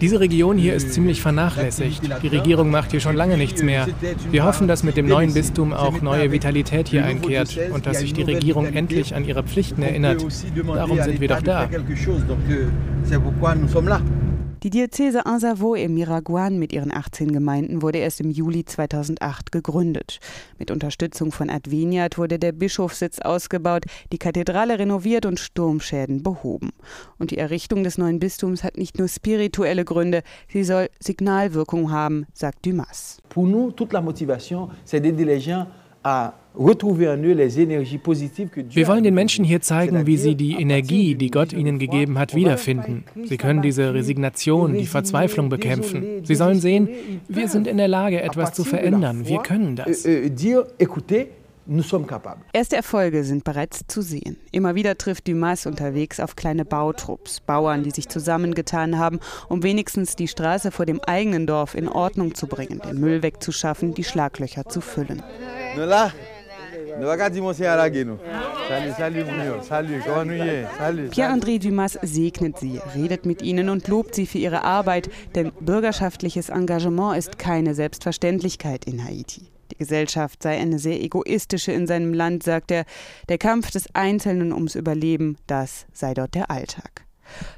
Diese 0.00 0.20
Region 0.20 0.58
hier 0.58 0.74
ist 0.74 0.92
ziemlich 0.92 1.20
vernachlässigt. 1.22 2.02
Die 2.22 2.28
Regierung 2.28 2.70
macht 2.70 2.90
hier 2.90 3.00
schon 3.00 3.16
lange 3.16 3.36
nichts 3.36 3.62
mehr. 3.62 3.86
Wir 4.30 4.44
hoffen, 4.44 4.66
dass 4.68 4.82
mit 4.82 4.96
dem 4.96 5.06
neuen 5.06 5.32
Bistum 5.32 5.72
auch 5.72 6.00
neue 6.00 6.32
Vitalität 6.32 6.88
hier 6.88 7.04
einkehrt 7.04 7.58
und 7.72 7.86
dass 7.86 8.00
sich 8.00 8.12
die 8.12 8.22
Regierung 8.22 8.66
endlich 8.66 9.14
an 9.14 9.24
ihre 9.24 9.42
Pflichten 9.42 9.82
erinnert. 9.82 10.24
Darum 10.66 11.00
sind 11.02 11.20
wir 11.20 11.28
doch 11.28 11.42
da. 11.42 11.68
Die 14.62 14.70
Diözese 14.70 15.26
Anzavo 15.26 15.74
im 15.74 15.94
Miraguan 15.94 16.58
mit 16.58 16.72
ihren 16.72 16.90
18 16.90 17.30
Gemeinden 17.30 17.82
wurde 17.82 17.98
erst 17.98 18.20
im 18.20 18.30
Juli 18.30 18.64
2008 18.64 19.52
gegründet. 19.52 20.18
Mit 20.58 20.70
Unterstützung 20.70 21.30
von 21.30 21.50
Adveniat 21.50 22.16
wurde 22.16 22.38
der 22.38 22.52
Bischofssitz 22.52 23.18
ausgebaut, 23.18 23.84
die 24.12 24.18
Kathedrale 24.18 24.78
renoviert 24.78 25.26
und 25.26 25.38
Sturmschäden 25.38 26.22
behoben. 26.22 26.70
Und 27.18 27.32
die 27.32 27.38
Errichtung 27.38 27.84
des 27.84 27.98
neuen 27.98 28.18
Bistums 28.18 28.64
hat 28.64 28.78
nicht 28.78 28.98
nur 28.98 29.08
spirituelle 29.08 29.84
Gründe, 29.84 30.22
sie 30.48 30.64
soll 30.64 30.88
Signalwirkung 31.00 31.90
haben, 31.90 32.26
sagt 32.32 32.64
Dumas. 32.64 33.18
Pour 33.28 33.46
nous, 33.46 33.72
toute 33.72 33.92
la 33.92 34.00
motivation, 34.00 34.70
c'est 34.86 35.00
d'aider 35.00 35.26
les 35.26 35.40
gens 35.44 35.66
wir 36.58 38.88
wollen 38.88 39.04
den 39.04 39.14
Menschen 39.14 39.44
hier 39.44 39.60
zeigen, 39.60 40.06
wie 40.06 40.16
sie 40.16 40.34
die 40.36 40.54
Energie, 40.54 41.14
die 41.14 41.30
Gott 41.30 41.52
ihnen 41.52 41.78
gegeben 41.78 42.18
hat, 42.18 42.34
wiederfinden. 42.34 43.04
Sie 43.24 43.36
können 43.36 43.60
diese 43.60 43.92
Resignation, 43.92 44.74
die 44.74 44.86
Verzweiflung 44.86 45.48
bekämpfen. 45.48 46.24
Sie 46.24 46.34
sollen 46.34 46.60
sehen, 46.60 46.88
wir 47.28 47.48
sind 47.48 47.66
in 47.66 47.76
der 47.76 47.88
Lage, 47.88 48.22
etwas 48.22 48.54
zu 48.54 48.64
verändern. 48.64 49.26
Wir 49.26 49.40
können 49.40 49.76
das. 49.76 50.06
Euh, 51.68 51.82
euh, 51.94 52.34
Erste 52.52 52.76
Erfolge 52.76 53.24
sind 53.24 53.44
bereits 53.44 53.84
zu 53.88 54.02
sehen. 54.02 54.36
Immer 54.52 54.74
wieder 54.74 54.96
trifft 54.96 55.28
Dumas 55.28 55.66
unterwegs 55.66 56.20
auf 56.20 56.36
kleine 56.36 56.64
Bautrupps, 56.64 57.40
Bauern, 57.40 57.82
die 57.82 57.90
sich 57.90 58.08
zusammengetan 58.08 58.98
haben, 58.98 59.20
um 59.48 59.62
wenigstens 59.62 60.16
die 60.16 60.28
Straße 60.28 60.70
vor 60.70 60.86
dem 60.86 61.00
eigenen 61.00 61.46
Dorf 61.46 61.74
in 61.74 61.88
Ordnung 61.88 62.34
zu 62.34 62.46
bringen, 62.46 62.80
den 62.80 63.00
Müll 63.00 63.22
wegzuschaffen, 63.22 63.94
die 63.94 64.04
Schlaglöcher 64.04 64.66
zu 64.68 64.80
füllen. 64.80 65.22
Pierre-André 71.10 71.58
Dumas 71.58 71.98
segnet 72.02 72.58
sie, 72.58 72.80
redet 72.94 73.26
mit 73.26 73.42
ihnen 73.42 73.68
und 73.68 73.86
lobt 73.88 74.14
sie 74.14 74.26
für 74.26 74.38
ihre 74.38 74.62
Arbeit, 74.62 75.10
denn 75.34 75.52
bürgerschaftliches 75.60 76.48
Engagement 76.48 77.18
ist 77.18 77.38
keine 77.38 77.74
Selbstverständlichkeit 77.74 78.86
in 78.86 79.04
Haiti. 79.04 79.55
Die 79.76 79.84
Gesellschaft 79.84 80.42
sei 80.42 80.56
eine 80.58 80.78
sehr 80.78 81.02
egoistische 81.02 81.72
in 81.72 81.86
seinem 81.86 82.14
Land, 82.14 82.42
sagt 82.42 82.70
er. 82.70 82.86
Der 83.28 83.36
Kampf 83.36 83.70
des 83.70 83.94
Einzelnen 83.94 84.52
ums 84.52 84.74
Überleben, 84.74 85.36
das 85.46 85.84
sei 85.92 86.14
dort 86.14 86.34
der 86.34 86.50
Alltag. 86.50 87.04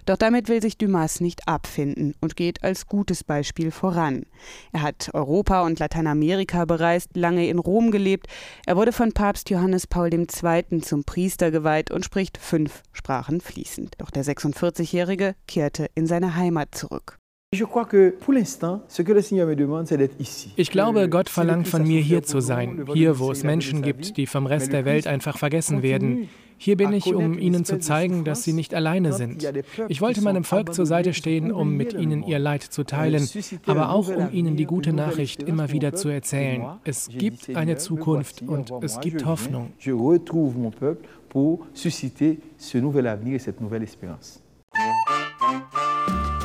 Doch 0.06 0.16
damit 0.16 0.48
will 0.48 0.62
sich 0.62 0.78
Dumas 0.78 1.20
nicht 1.20 1.46
abfinden 1.46 2.14
und 2.20 2.36
geht 2.36 2.64
als 2.64 2.86
gutes 2.86 3.22
Beispiel 3.22 3.70
voran. 3.70 4.24
Er 4.72 4.82
hat 4.82 5.10
Europa 5.12 5.62
und 5.62 5.78
Lateinamerika 5.78 6.64
bereist, 6.64 7.10
lange 7.14 7.46
in 7.48 7.58
Rom 7.58 7.90
gelebt. 7.90 8.26
Er 8.66 8.76
wurde 8.76 8.92
von 8.92 9.12
Papst 9.12 9.50
Johannes 9.50 9.86
Paul 9.86 10.12
II. 10.12 10.80
zum 10.80 11.04
Priester 11.04 11.50
geweiht 11.50 11.90
und 11.90 12.04
spricht 12.04 12.38
fünf 12.38 12.82
Sprachen 12.92 13.40
fließend. 13.40 13.94
Doch 13.98 14.10
der 14.10 14.24
46-Jährige 14.24 15.34
kehrte 15.46 15.88
in 15.94 16.06
seine 16.06 16.34
Heimat 16.34 16.74
zurück. 16.74 17.17
Ich 17.50 17.60
glaube, 20.70 21.08
Gott 21.08 21.30
verlangt 21.30 21.68
von 21.68 21.82
mir, 21.82 22.00
hier 22.02 22.22
zu 22.22 22.40
sein, 22.40 22.84
hier, 22.92 23.18
wo 23.18 23.32
es 23.32 23.42
Menschen 23.42 23.80
gibt, 23.80 24.18
die 24.18 24.26
vom 24.26 24.44
Rest 24.44 24.70
der 24.74 24.84
Welt 24.84 25.06
einfach 25.06 25.38
vergessen 25.38 25.82
werden. 25.82 26.28
Hier 26.58 26.76
bin 26.76 26.92
ich, 26.92 27.14
um 27.14 27.38
ihnen 27.38 27.64
zu 27.64 27.78
zeigen, 27.78 28.24
dass 28.24 28.44
sie 28.44 28.52
nicht 28.52 28.74
alleine 28.74 29.14
sind. 29.14 29.50
Ich 29.88 30.02
wollte 30.02 30.20
meinem 30.20 30.44
Volk 30.44 30.74
zur 30.74 30.84
Seite 30.84 31.14
stehen, 31.14 31.50
um 31.50 31.74
mit 31.74 31.94
ihnen 31.94 32.22
ihr 32.22 32.38
Leid 32.38 32.64
zu 32.64 32.84
teilen, 32.84 33.26
aber 33.64 33.92
auch 33.92 34.14
um 34.14 34.30
ihnen 34.30 34.56
die 34.56 34.66
gute 34.66 34.92
Nachricht 34.92 35.42
immer 35.42 35.72
wieder 35.72 35.94
zu 35.94 36.10
erzählen. 36.10 36.66
Es 36.84 37.08
gibt 37.08 37.56
eine 37.56 37.78
Zukunft 37.78 38.42
und 38.42 38.70
es 38.82 39.00
gibt 39.00 39.24
Hoffnung. 39.24 39.72
pour 41.28 41.66
susciter 41.74 42.36
ce 42.56 42.78
nouvel 42.78 43.06
avenir 43.06 43.36
et 43.36 43.38
cette 43.38 43.60
nouvelle 43.60 43.82
espérance. 43.82 44.42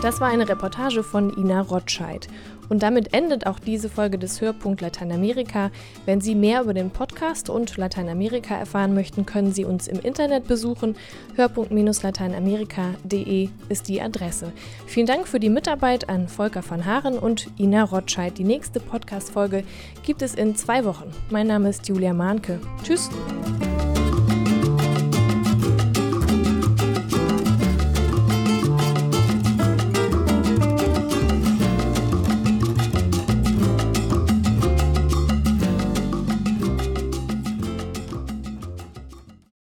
Das 0.03 0.19
war 0.19 0.27
eine 0.27 0.49
Reportage 0.49 1.01
von 1.01 1.31
Ina 1.37 1.61
Rotscheid. 1.61 2.27
Und 2.67 2.83
damit 2.83 3.13
endet 3.13 3.47
auch 3.47 3.57
diese 3.57 3.87
Folge 3.87 4.19
des 4.19 4.41
Hörpunkt 4.41 4.81
Lateinamerika. 4.81 5.71
Wenn 6.05 6.19
Sie 6.19 6.35
mehr 6.35 6.63
über 6.63 6.73
den 6.73 6.89
Podcast 6.89 7.49
und 7.49 7.77
Lateinamerika 7.77 8.53
erfahren 8.53 8.93
möchten, 8.93 9.25
können 9.25 9.53
Sie 9.53 9.63
uns 9.63 9.87
im 9.87 10.01
Internet 10.01 10.45
besuchen. 10.45 10.97
Hörpunkt-lateinamerika.de 11.35 13.47
ist 13.69 13.87
die 13.87 14.01
Adresse. 14.01 14.51
Vielen 14.87 15.07
Dank 15.07 15.25
für 15.25 15.39
die 15.39 15.49
Mitarbeit 15.49 16.09
an 16.09 16.27
Volker 16.27 16.69
van 16.69 16.85
Haaren 16.85 17.17
und 17.17 17.47
Ina 17.57 17.85
Rotscheid. 17.85 18.37
Die 18.37 18.43
nächste 18.43 18.81
Podcast-Folge 18.81 19.63
gibt 20.05 20.21
es 20.21 20.35
in 20.35 20.57
zwei 20.57 20.83
Wochen. 20.83 21.09
Mein 21.29 21.47
Name 21.47 21.69
ist 21.69 21.87
Julia 21.87 22.13
Mahnke. 22.13 22.59
Tschüss. 22.83 23.09